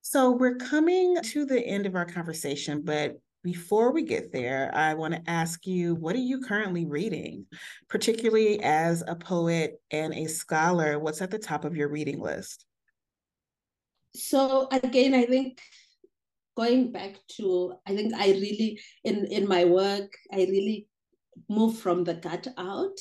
So 0.00 0.32
we're 0.32 0.56
coming 0.56 1.16
to 1.22 1.46
the 1.46 1.64
end 1.64 1.86
of 1.86 1.94
our 1.94 2.04
conversation, 2.04 2.82
but 2.82 3.20
before 3.44 3.92
we 3.92 4.02
get 4.02 4.32
there, 4.32 4.70
I 4.74 4.94
want 4.94 5.14
to 5.14 5.30
ask 5.30 5.66
you 5.66 5.94
what 5.94 6.16
are 6.16 6.20
you 6.20 6.40
currently 6.40 6.86
reading, 6.86 7.46
particularly 7.88 8.60
as 8.62 9.02
a 9.06 9.14
poet 9.14 9.80
and 9.90 10.12
a 10.14 10.26
scholar? 10.26 10.98
What's 10.98 11.22
at 11.22 11.30
the 11.30 11.38
top 11.38 11.64
of 11.64 11.76
your 11.76 11.88
reading 11.88 12.20
list? 12.20 12.66
So, 14.14 14.68
again, 14.70 15.14
I 15.14 15.24
think 15.24 15.60
going 16.56 16.92
back 16.92 17.16
to, 17.36 17.74
I 17.86 17.94
think 17.94 18.14
I 18.14 18.28
really, 18.32 18.80
in, 19.04 19.26
in 19.26 19.48
my 19.48 19.64
work, 19.64 20.12
I 20.32 20.38
really 20.38 20.88
move 21.48 21.78
from 21.78 22.04
the 22.04 22.14
gut 22.14 22.46
out. 22.58 22.98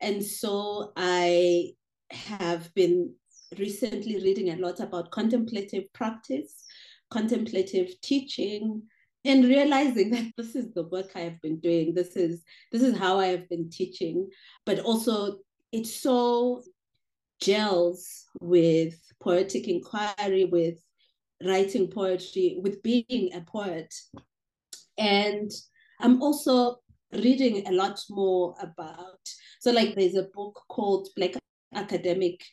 And 0.00 0.22
so 0.24 0.92
I 0.96 1.72
have 2.10 2.72
been 2.74 3.14
recently 3.58 4.16
reading 4.22 4.50
a 4.50 4.56
lot 4.56 4.80
about 4.80 5.10
contemplative 5.10 5.92
practice, 5.92 6.64
contemplative 7.10 8.00
teaching, 8.02 8.82
and 9.24 9.44
realizing 9.44 10.10
that 10.12 10.32
this 10.36 10.54
is 10.54 10.72
the 10.72 10.84
work 10.84 11.12
I 11.14 11.20
have 11.20 11.40
been 11.40 11.58
doing. 11.60 11.94
This 11.94 12.16
is 12.16 12.42
this 12.72 12.82
is 12.82 12.96
how 12.96 13.18
I 13.18 13.26
have 13.26 13.48
been 13.48 13.70
teaching, 13.70 14.28
but 14.66 14.80
also 14.80 15.38
it's 15.72 15.94
so 15.94 16.62
gels 17.40 18.24
with 18.40 18.94
poetic 19.20 19.68
inquiry, 19.68 20.44
with 20.44 20.78
writing 21.42 21.88
poetry, 21.88 22.58
with 22.62 22.82
being 22.82 23.30
a 23.34 23.40
poet. 23.40 23.92
And 24.98 25.50
I'm 26.00 26.22
also 26.22 26.76
reading 27.12 27.66
a 27.66 27.72
lot 27.72 28.00
more 28.10 28.54
about, 28.60 29.20
so 29.60 29.70
like 29.70 29.94
there's 29.94 30.16
a 30.16 30.28
book 30.34 30.60
called 30.68 31.08
Black 31.16 31.32
Academic 31.74 32.44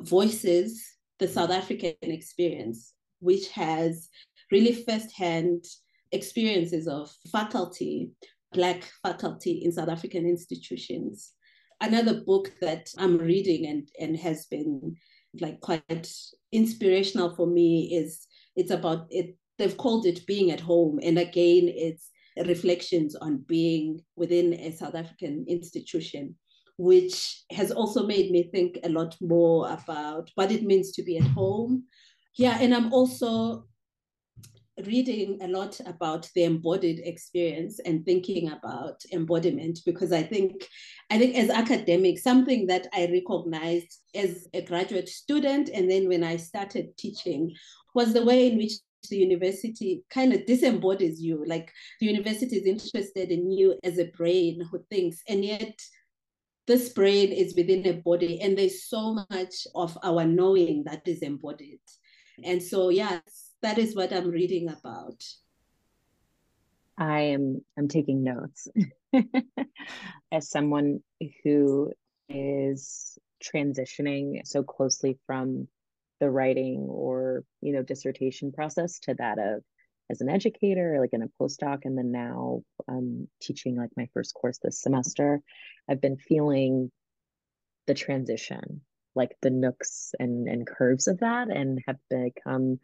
Voices, 0.00 0.84
the 1.18 1.28
South 1.28 1.50
African 1.50 1.94
Experience, 2.02 2.94
which 3.20 3.48
has 3.48 4.08
really 4.50 4.72
firsthand 4.84 5.64
experiences 6.12 6.88
of 6.88 7.10
faculty, 7.30 8.10
Black 8.52 8.90
faculty 9.02 9.62
in 9.64 9.72
South 9.72 9.88
African 9.88 10.26
institutions. 10.26 11.32
Another 11.80 12.22
book 12.22 12.52
that 12.60 12.88
I'm 12.98 13.18
reading 13.18 13.66
and, 13.66 13.88
and 14.00 14.16
has 14.16 14.46
been 14.46 14.96
like 15.40 15.60
quite 15.60 16.10
inspirational 16.52 17.34
for 17.34 17.46
me 17.46 17.94
is 17.94 18.26
it's 18.56 18.70
about 18.70 19.06
it 19.10 19.36
they've 19.58 19.76
called 19.76 20.06
it 20.06 20.26
being 20.26 20.50
at 20.50 20.60
home. 20.60 21.00
And 21.02 21.18
again 21.18 21.68
it's 21.68 22.10
reflections 22.46 23.16
on 23.16 23.44
being 23.48 24.00
within 24.14 24.54
a 24.54 24.70
south 24.70 24.94
african 24.94 25.44
institution 25.48 26.36
which 26.76 27.42
has 27.50 27.72
also 27.72 28.06
made 28.06 28.30
me 28.30 28.48
think 28.52 28.78
a 28.84 28.88
lot 28.88 29.16
more 29.20 29.68
about 29.68 30.30
what 30.36 30.52
it 30.52 30.62
means 30.62 30.92
to 30.92 31.02
be 31.02 31.18
at 31.18 31.26
home. 31.26 31.82
Yeah 32.36 32.56
and 32.60 32.72
i'm 32.72 32.92
also 32.92 33.67
reading 34.86 35.38
a 35.42 35.48
lot 35.48 35.80
about 35.86 36.28
the 36.34 36.44
embodied 36.44 37.00
experience 37.04 37.80
and 37.80 38.04
thinking 38.04 38.50
about 38.50 39.02
embodiment 39.12 39.80
because 39.84 40.12
i 40.12 40.22
think 40.22 40.68
i 41.10 41.18
think 41.18 41.36
as 41.36 41.50
academics 41.50 42.22
something 42.22 42.66
that 42.66 42.86
i 42.94 43.08
recognized 43.12 44.00
as 44.14 44.46
a 44.54 44.62
graduate 44.62 45.08
student 45.08 45.68
and 45.74 45.90
then 45.90 46.08
when 46.08 46.22
i 46.22 46.36
started 46.36 46.96
teaching 46.96 47.52
was 47.94 48.12
the 48.12 48.24
way 48.24 48.48
in 48.48 48.58
which 48.58 48.72
the 49.10 49.16
university 49.16 50.02
kind 50.10 50.32
of 50.32 50.44
disembodies 50.46 51.20
you 51.20 51.44
like 51.46 51.72
the 52.00 52.06
university 52.06 52.56
is 52.56 52.66
interested 52.66 53.30
in 53.30 53.50
you 53.50 53.78
as 53.84 53.98
a 53.98 54.10
brain 54.16 54.60
who 54.70 54.84
thinks 54.90 55.22
and 55.28 55.44
yet 55.44 55.78
this 56.68 56.90
brain 56.90 57.32
is 57.32 57.56
within 57.56 57.86
a 57.86 57.94
body 57.94 58.40
and 58.42 58.56
there's 58.56 58.84
so 58.84 59.14
much 59.30 59.66
of 59.74 59.96
our 60.02 60.26
knowing 60.26 60.84
that 60.84 61.00
is 61.08 61.22
embodied. 61.22 61.80
And 62.44 62.62
so 62.62 62.90
yes 62.90 63.47
that 63.62 63.78
is 63.78 63.94
what 63.94 64.12
I'm 64.12 64.30
reading 64.30 64.68
about. 64.68 65.24
I 66.96 67.20
am 67.20 67.64
I'm 67.76 67.88
taking 67.88 68.24
notes 68.24 68.68
as 70.32 70.50
someone 70.50 71.00
who 71.44 71.92
is 72.28 73.18
transitioning 73.42 74.46
so 74.46 74.62
closely 74.62 75.18
from 75.26 75.68
the 76.20 76.28
writing 76.28 76.80
or 76.90 77.44
you 77.60 77.72
know 77.72 77.82
dissertation 77.82 78.50
process 78.50 78.98
to 78.98 79.14
that 79.14 79.38
of 79.38 79.62
as 80.10 80.20
an 80.20 80.28
educator 80.28 80.98
like 81.00 81.12
in 81.12 81.22
a 81.22 81.28
postdoc 81.40 81.80
and 81.84 81.96
then 81.96 82.10
now 82.10 82.62
um, 82.88 83.28
teaching 83.40 83.76
like 83.76 83.90
my 83.96 84.08
first 84.12 84.34
course 84.34 84.58
this 84.58 84.82
semester 84.82 85.40
i've 85.88 86.00
been 86.00 86.16
feeling 86.16 86.90
the 87.86 87.94
transition 87.94 88.80
like 89.14 89.36
the 89.42 89.50
nooks 89.50 90.12
and, 90.18 90.48
and 90.48 90.66
curves 90.66 91.06
of 91.06 91.20
that 91.20 91.48
and 91.48 91.80
have 91.86 91.96
become 92.10 92.78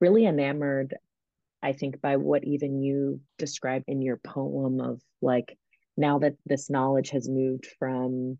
really 0.00 0.26
enamored, 0.26 0.94
I 1.62 1.72
think, 1.72 2.00
by 2.00 2.16
what 2.16 2.44
even 2.44 2.82
you 2.82 3.20
described 3.38 3.84
in 3.88 4.02
your 4.02 4.16
poem 4.16 4.80
of 4.80 5.00
like, 5.20 5.56
now 5.96 6.20
that 6.20 6.36
this 6.46 6.70
knowledge 6.70 7.10
has 7.10 7.28
moved 7.28 7.66
from, 7.78 8.38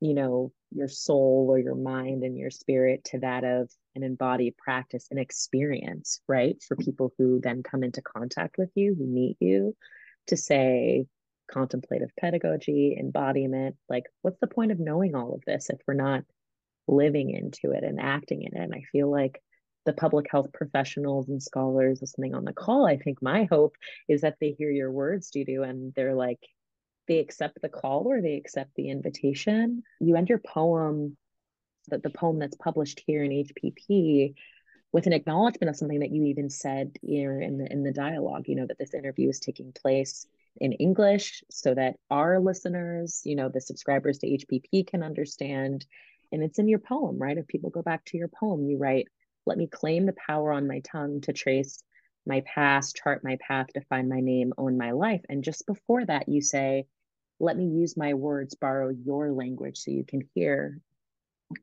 you 0.00 0.14
know, 0.14 0.52
your 0.70 0.88
soul 0.88 1.46
or 1.48 1.58
your 1.58 1.74
mind 1.74 2.24
and 2.24 2.36
your 2.36 2.50
spirit 2.50 3.04
to 3.04 3.20
that 3.20 3.44
of 3.44 3.70
an 3.94 4.02
embodied 4.02 4.56
practice 4.56 5.06
and 5.10 5.18
experience, 5.18 6.20
right? 6.28 6.62
For 6.66 6.76
people 6.76 7.12
who 7.16 7.40
then 7.40 7.62
come 7.62 7.82
into 7.82 8.02
contact 8.02 8.58
with 8.58 8.70
you, 8.74 8.94
who 8.94 9.06
meet 9.06 9.36
you, 9.40 9.76
to 10.26 10.36
say, 10.36 11.06
contemplative 11.50 12.10
pedagogy, 12.20 12.96
embodiment, 12.98 13.76
like, 13.88 14.04
what's 14.22 14.38
the 14.40 14.46
point 14.46 14.72
of 14.72 14.78
knowing 14.78 15.14
all 15.14 15.34
of 15.34 15.42
this 15.46 15.70
if 15.70 15.78
we're 15.86 15.94
not 15.94 16.24
living 16.86 17.30
into 17.30 17.74
it 17.74 17.84
and 17.84 17.98
acting 17.98 18.42
in 18.42 18.54
it? 18.54 18.62
And 18.62 18.74
I 18.74 18.82
feel 18.92 19.10
like 19.10 19.42
the 19.88 19.94
public 19.94 20.26
health 20.30 20.52
professionals 20.52 21.30
and 21.30 21.42
scholars 21.42 22.02
listening 22.02 22.34
on 22.34 22.44
the 22.44 22.52
call, 22.52 22.86
I 22.86 22.98
think 22.98 23.22
my 23.22 23.48
hope 23.50 23.74
is 24.06 24.20
that 24.20 24.36
they 24.38 24.50
hear 24.50 24.70
your 24.70 24.92
words, 24.92 25.30
Dudu, 25.30 25.66
and 25.66 25.94
they're 25.94 26.14
like, 26.14 26.40
they 27.08 27.20
accept 27.20 27.62
the 27.62 27.70
call 27.70 28.04
or 28.06 28.20
they 28.20 28.34
accept 28.34 28.72
the 28.76 28.90
invitation. 28.90 29.82
You 29.98 30.16
end 30.16 30.28
your 30.28 30.42
poem, 30.46 31.16
that 31.88 32.02
the 32.02 32.10
poem 32.10 32.38
that's 32.38 32.56
published 32.56 33.02
here 33.06 33.24
in 33.24 33.30
HPP, 33.30 34.34
with 34.92 35.06
an 35.06 35.14
acknowledgement 35.14 35.70
of 35.70 35.76
something 35.76 36.00
that 36.00 36.12
you 36.12 36.24
even 36.24 36.50
said 36.50 36.98
here 37.00 37.40
in 37.40 37.56
the 37.56 37.72
in 37.72 37.82
the 37.82 37.92
dialogue. 37.92 38.44
You 38.46 38.56
know 38.56 38.66
that 38.66 38.78
this 38.78 38.92
interview 38.92 39.30
is 39.30 39.40
taking 39.40 39.72
place 39.72 40.26
in 40.58 40.72
English 40.72 41.42
so 41.50 41.74
that 41.74 41.96
our 42.10 42.40
listeners, 42.40 43.22
you 43.24 43.36
know, 43.36 43.48
the 43.48 43.62
subscribers 43.62 44.18
to 44.18 44.26
HPP 44.26 44.86
can 44.86 45.02
understand. 45.02 45.86
And 46.30 46.42
it's 46.42 46.58
in 46.58 46.68
your 46.68 46.78
poem, 46.78 47.16
right? 47.18 47.38
If 47.38 47.46
people 47.46 47.70
go 47.70 47.80
back 47.80 48.04
to 48.06 48.18
your 48.18 48.28
poem, 48.28 48.66
you 48.66 48.76
write, 48.76 49.08
let 49.48 49.58
me 49.58 49.66
claim 49.66 50.04
the 50.04 50.14
power 50.26 50.52
on 50.52 50.68
my 50.68 50.80
tongue 50.80 51.22
to 51.22 51.32
trace 51.32 51.82
my 52.26 52.42
past, 52.42 52.96
chart 52.96 53.24
my 53.24 53.38
path, 53.40 53.66
define 53.72 54.08
my 54.08 54.20
name, 54.20 54.52
own 54.58 54.76
my 54.76 54.90
life. 54.90 55.22
And 55.30 55.42
just 55.42 55.66
before 55.66 56.04
that, 56.04 56.28
you 56.28 56.42
say, 56.42 56.86
let 57.40 57.56
me 57.56 57.64
use 57.64 57.96
my 57.96 58.12
words, 58.12 58.54
borrow 58.54 58.90
your 58.90 59.32
language 59.32 59.78
so 59.78 59.90
you 59.90 60.04
can 60.04 60.28
hear. 60.34 60.78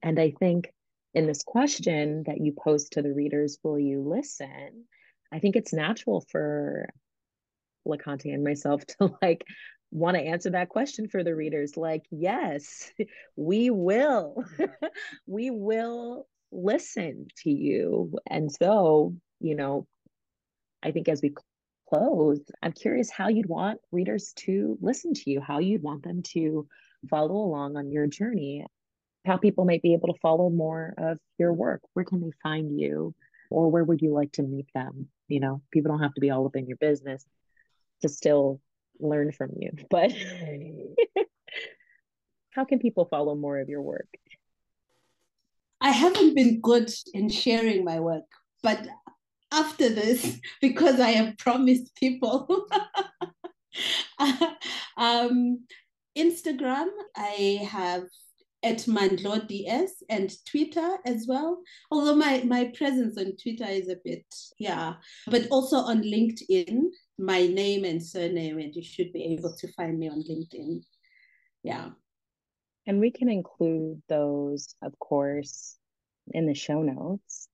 And 0.02 0.19
I 0.19 0.32
think 0.32 0.74
in 1.13 1.28
this 1.28 1.43
question 1.43 2.24
that 2.26 2.41
you 2.41 2.54
pose 2.54 2.89
to 2.89 3.04
the 3.04 3.13
readers, 3.13 3.60
will 3.62 3.78
you 3.78 4.02
listen? 4.02 4.86
I 5.32 5.38
think 5.38 5.56
it's 5.56 5.71
natural 5.71 6.26
for 6.32 6.89
LeConté 7.88 8.34
and 8.34 8.43
myself 8.43 8.84
to 9.00 9.15
like 9.21 9.45
want 9.91 10.17
to 10.17 10.24
answer 10.24 10.50
that 10.50 10.69
question 10.69 11.08
for 11.08 11.24
the 11.24 11.36
readers 11.36 11.78
like 11.78 12.04
yes 12.12 12.91
we 13.38 13.69
will 13.69 14.43
we 15.28 15.52
will 15.52 16.28
listen 16.56 17.28
to 17.44 17.50
you. 17.50 18.13
And 18.28 18.52
so, 18.52 19.15
you 19.39 19.56
know, 19.56 19.88
I 20.82 20.91
think 20.91 21.10
as 21.10 21.22
we 21.22 21.34
close, 21.89 22.39
I'm 22.62 22.72
curious 22.72 23.10
how 23.10 23.28
you'd 23.28 23.50
want 23.50 23.80
readers 23.91 24.34
to 24.38 24.78
listen 24.82 25.13
to 25.13 25.30
you, 25.30 25.41
how 25.41 25.60
you'd 25.60 25.84
want 25.84 26.04
them 26.04 26.22
to 26.34 26.68
follow 27.10 27.36
along 27.36 27.78
on 27.78 27.91
your 27.91 28.08
journey, 28.08 28.65
how 29.26 29.38
people 29.38 29.65
might 29.65 29.82
be 29.82 29.94
able 29.94 30.13
to 30.13 30.20
follow 30.20 30.50
more 30.50 30.94
of 30.98 31.20
your 31.38 31.54
work. 31.54 31.82
Where 31.94 32.06
can 32.06 32.22
they 32.22 32.32
find 32.41 32.80
you? 32.80 33.13
Or 33.52 33.70
where 33.70 33.84
would 33.84 34.02
you 34.02 34.12
like 34.12 34.32
to 34.34 34.44
meet 34.44 34.68
them? 34.74 35.08
You 35.28 35.39
know, 35.39 35.62
people 35.72 35.91
don't 35.91 36.02
have 36.02 36.13
to 36.15 36.22
be 36.22 36.32
all 36.32 36.46
up 36.46 36.56
in 36.56 36.68
your 36.68 36.78
business 36.78 37.24
to 38.02 38.10
still 38.10 38.60
learn 39.00 39.32
from 39.32 39.52
you. 39.60 39.72
But 39.89 40.12
how 42.52 42.65
can 42.65 42.80
people 42.80 43.06
follow 43.06 43.36
more 43.36 43.60
of 43.60 43.70
your 43.70 43.82
work? 43.82 44.08
I 45.82 45.92
haven't 45.92 46.36
been 46.36 46.62
good 46.62 46.91
in 47.14 47.30
sharing 47.30 47.84
my 47.84 47.99
work, 47.99 48.26
but 48.64 48.88
after 49.52 49.89
this, 49.89 50.39
because 50.62 50.99
I 50.99 51.12
have 51.12 51.38
promised 51.38 51.95
people, 51.95 52.68
um, 54.97 55.66
Instagram, 56.18 56.88
I 57.16 57.68
have 57.70 58.04
at 58.64 58.80
Mandlo 58.88 59.47
DS 59.47 60.04
and 60.10 60.34
Twitter 60.49 60.97
as 61.06 61.28
well. 61.28 61.62
Although 61.91 62.16
my, 62.16 62.41
my 62.45 62.72
presence 62.76 63.16
on 63.18 63.38
Twitter 63.38 63.70
is 63.70 63.89
a 63.89 63.97
bit, 64.04 64.26
yeah, 64.58 64.95
but 65.28 65.47
also 65.52 65.78
on 65.78 66.02
LinkedIn, 66.02 66.86
my 67.20 67.45
name 67.45 67.86
and 67.86 68.04
surname, 68.04 68.58
and 68.58 68.76
you 68.76 68.84
should 68.84 69.14
be 69.14 69.24
able 69.24 69.56
to 69.58 69.72
find 69.74 69.99
me 69.99 70.10
on 70.10 70.24
LinkedIn. 70.24 70.84
Yeah. 71.64 71.89
And 72.88 73.00
we 73.00 73.12
can 73.12 73.30
include 73.30 74.02
those, 74.08 74.76
of 74.82 74.98
course, 75.00 75.78
in 76.28 76.46
the 76.46 76.54
show 76.54 76.82
notes. 76.82 77.48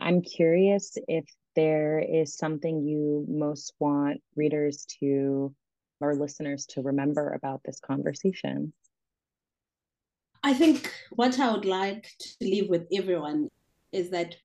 I'm 0.00 0.22
curious 0.22 0.96
if 1.08 1.24
there 1.56 1.98
is 1.98 2.36
something 2.36 2.86
you 2.86 3.26
most 3.28 3.72
want 3.80 4.20
readers 4.36 4.86
to 5.00 5.54
or 6.00 6.14
listeners 6.14 6.66
to 6.66 6.82
remember 6.82 7.32
about 7.32 7.60
this 7.64 7.80
conversation? 7.80 8.72
I 10.42 10.54
think 10.54 10.92
what 11.10 11.38
I 11.40 11.52
would 11.52 11.64
like 11.64 12.08
to 12.20 12.28
leave 12.40 12.68
with 12.68 12.86
everyone 12.92 13.48
is 13.92 14.10
that 14.10 14.36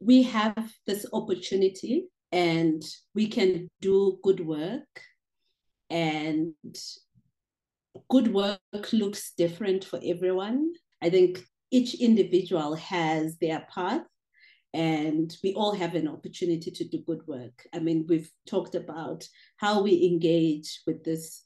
we 0.00 0.22
have 0.24 0.74
this 0.86 1.06
opportunity 1.12 2.08
and 2.30 2.82
we 3.14 3.26
can 3.26 3.68
do 3.80 4.18
good 4.22 4.44
work 4.46 5.02
and 5.88 6.54
good 8.08 8.32
work 8.32 8.60
looks 8.92 9.32
different 9.36 9.84
for 9.84 10.00
everyone 10.04 10.72
i 11.02 11.10
think 11.10 11.40
each 11.70 11.94
individual 11.94 12.74
has 12.74 13.36
their 13.38 13.66
path 13.72 14.02
and 14.74 15.36
we 15.42 15.54
all 15.54 15.74
have 15.74 15.94
an 15.94 16.08
opportunity 16.08 16.70
to 16.70 16.84
do 16.84 16.98
good 17.06 17.26
work 17.26 17.66
i 17.74 17.78
mean 17.78 18.06
we've 18.08 18.30
talked 18.46 18.74
about 18.74 19.26
how 19.56 19.82
we 19.82 20.06
engage 20.06 20.80
with 20.86 21.02
this 21.04 21.42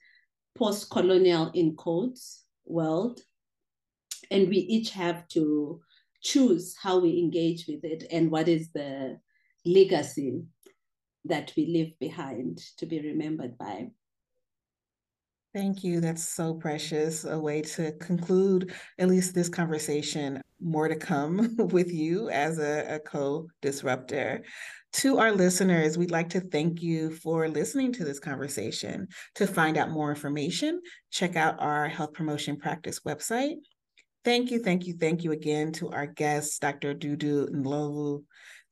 post-colonial 0.56 1.50
in 1.54 1.74
codes 1.76 2.44
world 2.66 3.20
and 4.30 4.48
we 4.48 4.58
each 4.58 4.90
have 4.90 5.26
to 5.28 5.80
choose 6.22 6.76
how 6.80 6.98
we 6.98 7.18
engage 7.18 7.66
with 7.66 7.84
it 7.84 8.04
and 8.10 8.30
what 8.30 8.48
is 8.48 8.70
the 8.72 9.18
legacy 9.64 10.42
that 11.24 11.52
we 11.56 11.66
leave 11.66 11.98
behind 11.98 12.58
to 12.78 12.86
be 12.86 13.00
remembered 13.00 13.56
by. 13.58 13.88
Thank 15.54 15.84
you. 15.84 16.00
That's 16.00 16.26
so 16.26 16.54
precious. 16.54 17.24
A 17.24 17.38
way 17.38 17.60
to 17.60 17.92
conclude 18.00 18.72
at 18.98 19.08
least 19.08 19.34
this 19.34 19.50
conversation. 19.50 20.40
More 20.60 20.88
to 20.88 20.96
come 20.96 21.56
with 21.58 21.92
you 21.92 22.30
as 22.30 22.58
a, 22.58 22.94
a 22.94 22.98
co 22.98 23.48
disruptor. 23.60 24.44
To 24.94 25.18
our 25.18 25.32
listeners, 25.32 25.98
we'd 25.98 26.10
like 26.10 26.30
to 26.30 26.40
thank 26.40 26.82
you 26.82 27.10
for 27.10 27.48
listening 27.48 27.92
to 27.94 28.04
this 28.04 28.18
conversation. 28.18 29.08
To 29.34 29.46
find 29.46 29.76
out 29.76 29.90
more 29.90 30.10
information, 30.10 30.80
check 31.10 31.36
out 31.36 31.56
our 31.60 31.86
health 31.86 32.14
promotion 32.14 32.56
practice 32.56 33.00
website. 33.00 33.56
Thank 34.24 34.50
you, 34.50 34.58
thank 34.60 34.86
you, 34.86 34.94
thank 34.94 35.24
you 35.24 35.32
again 35.32 35.72
to 35.72 35.90
our 35.90 36.06
guests, 36.06 36.58
Dr. 36.58 36.94
Dudu 36.94 37.50
Ndlovu. 37.50 38.22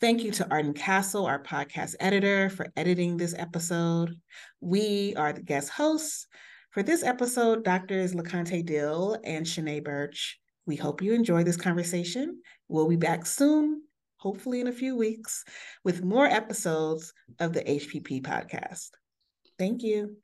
Thank 0.00 0.22
you 0.22 0.30
to 0.32 0.50
Arden 0.50 0.72
Castle, 0.72 1.26
our 1.26 1.42
podcast 1.42 1.94
editor, 2.00 2.48
for 2.48 2.66
editing 2.74 3.18
this 3.18 3.34
episode. 3.36 4.18
We 4.60 5.14
are 5.16 5.34
the 5.34 5.42
guest 5.42 5.68
hosts. 5.68 6.26
For 6.70 6.84
this 6.84 7.02
episode, 7.02 7.64
Doctors 7.64 8.14
LeConté 8.14 8.64
Dill 8.64 9.18
and 9.24 9.44
Shanaé 9.44 9.82
Burch. 9.82 10.38
We 10.66 10.76
hope 10.76 11.02
you 11.02 11.12
enjoy 11.14 11.42
this 11.42 11.56
conversation. 11.56 12.40
We'll 12.68 12.86
be 12.86 12.94
back 12.94 13.26
soon, 13.26 13.82
hopefully 14.18 14.60
in 14.60 14.68
a 14.68 14.72
few 14.72 14.96
weeks, 14.96 15.44
with 15.82 16.04
more 16.04 16.26
episodes 16.26 17.12
of 17.40 17.54
the 17.54 17.62
HPP 17.62 18.22
podcast. 18.22 18.90
Thank 19.58 19.82
you. 19.82 20.16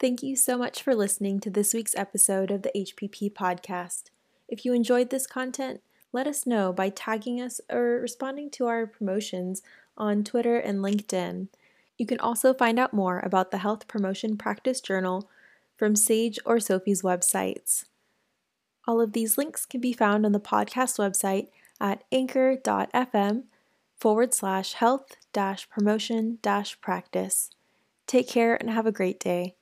Thank 0.00 0.24
you 0.24 0.34
so 0.34 0.58
much 0.58 0.82
for 0.82 0.96
listening 0.96 1.38
to 1.38 1.50
this 1.50 1.72
week's 1.72 1.94
episode 1.94 2.50
of 2.50 2.62
the 2.62 2.72
HPP 2.74 3.32
podcast. 3.32 4.10
If 4.48 4.64
you 4.64 4.72
enjoyed 4.72 5.10
this 5.10 5.28
content, 5.28 5.82
let 6.12 6.26
us 6.26 6.46
know 6.46 6.72
by 6.72 6.90
tagging 6.90 7.40
us 7.40 7.60
or 7.70 7.98
responding 8.00 8.50
to 8.50 8.66
our 8.66 8.86
promotions 8.86 9.62
on 9.96 10.24
Twitter 10.24 10.58
and 10.58 10.80
LinkedIn. 10.80 11.48
You 11.98 12.06
can 12.06 12.20
also 12.20 12.52
find 12.52 12.78
out 12.78 12.92
more 12.92 13.20
about 13.20 13.50
the 13.50 13.58
Health 13.58 13.88
Promotion 13.88 14.36
Practice 14.36 14.80
Journal 14.80 15.28
from 15.76 15.96
Sage 15.96 16.38
or 16.44 16.58
SOPHE's 16.58 17.02
websites. 17.02 17.84
All 18.86 19.00
of 19.00 19.12
these 19.12 19.38
links 19.38 19.64
can 19.64 19.80
be 19.80 19.92
found 19.92 20.26
on 20.26 20.32
the 20.32 20.40
podcast 20.40 20.98
website 20.98 21.48
at 21.80 22.04
anchor.fm 22.12 23.44
forward 23.96 24.34
slash 24.34 24.74
health 24.74 25.16
dash 25.32 25.68
promotion 25.70 26.38
dash 26.42 26.80
practice. 26.80 27.50
Take 28.06 28.28
care 28.28 28.56
and 28.56 28.68
have 28.70 28.86
a 28.86 28.92
great 28.92 29.20
day. 29.20 29.54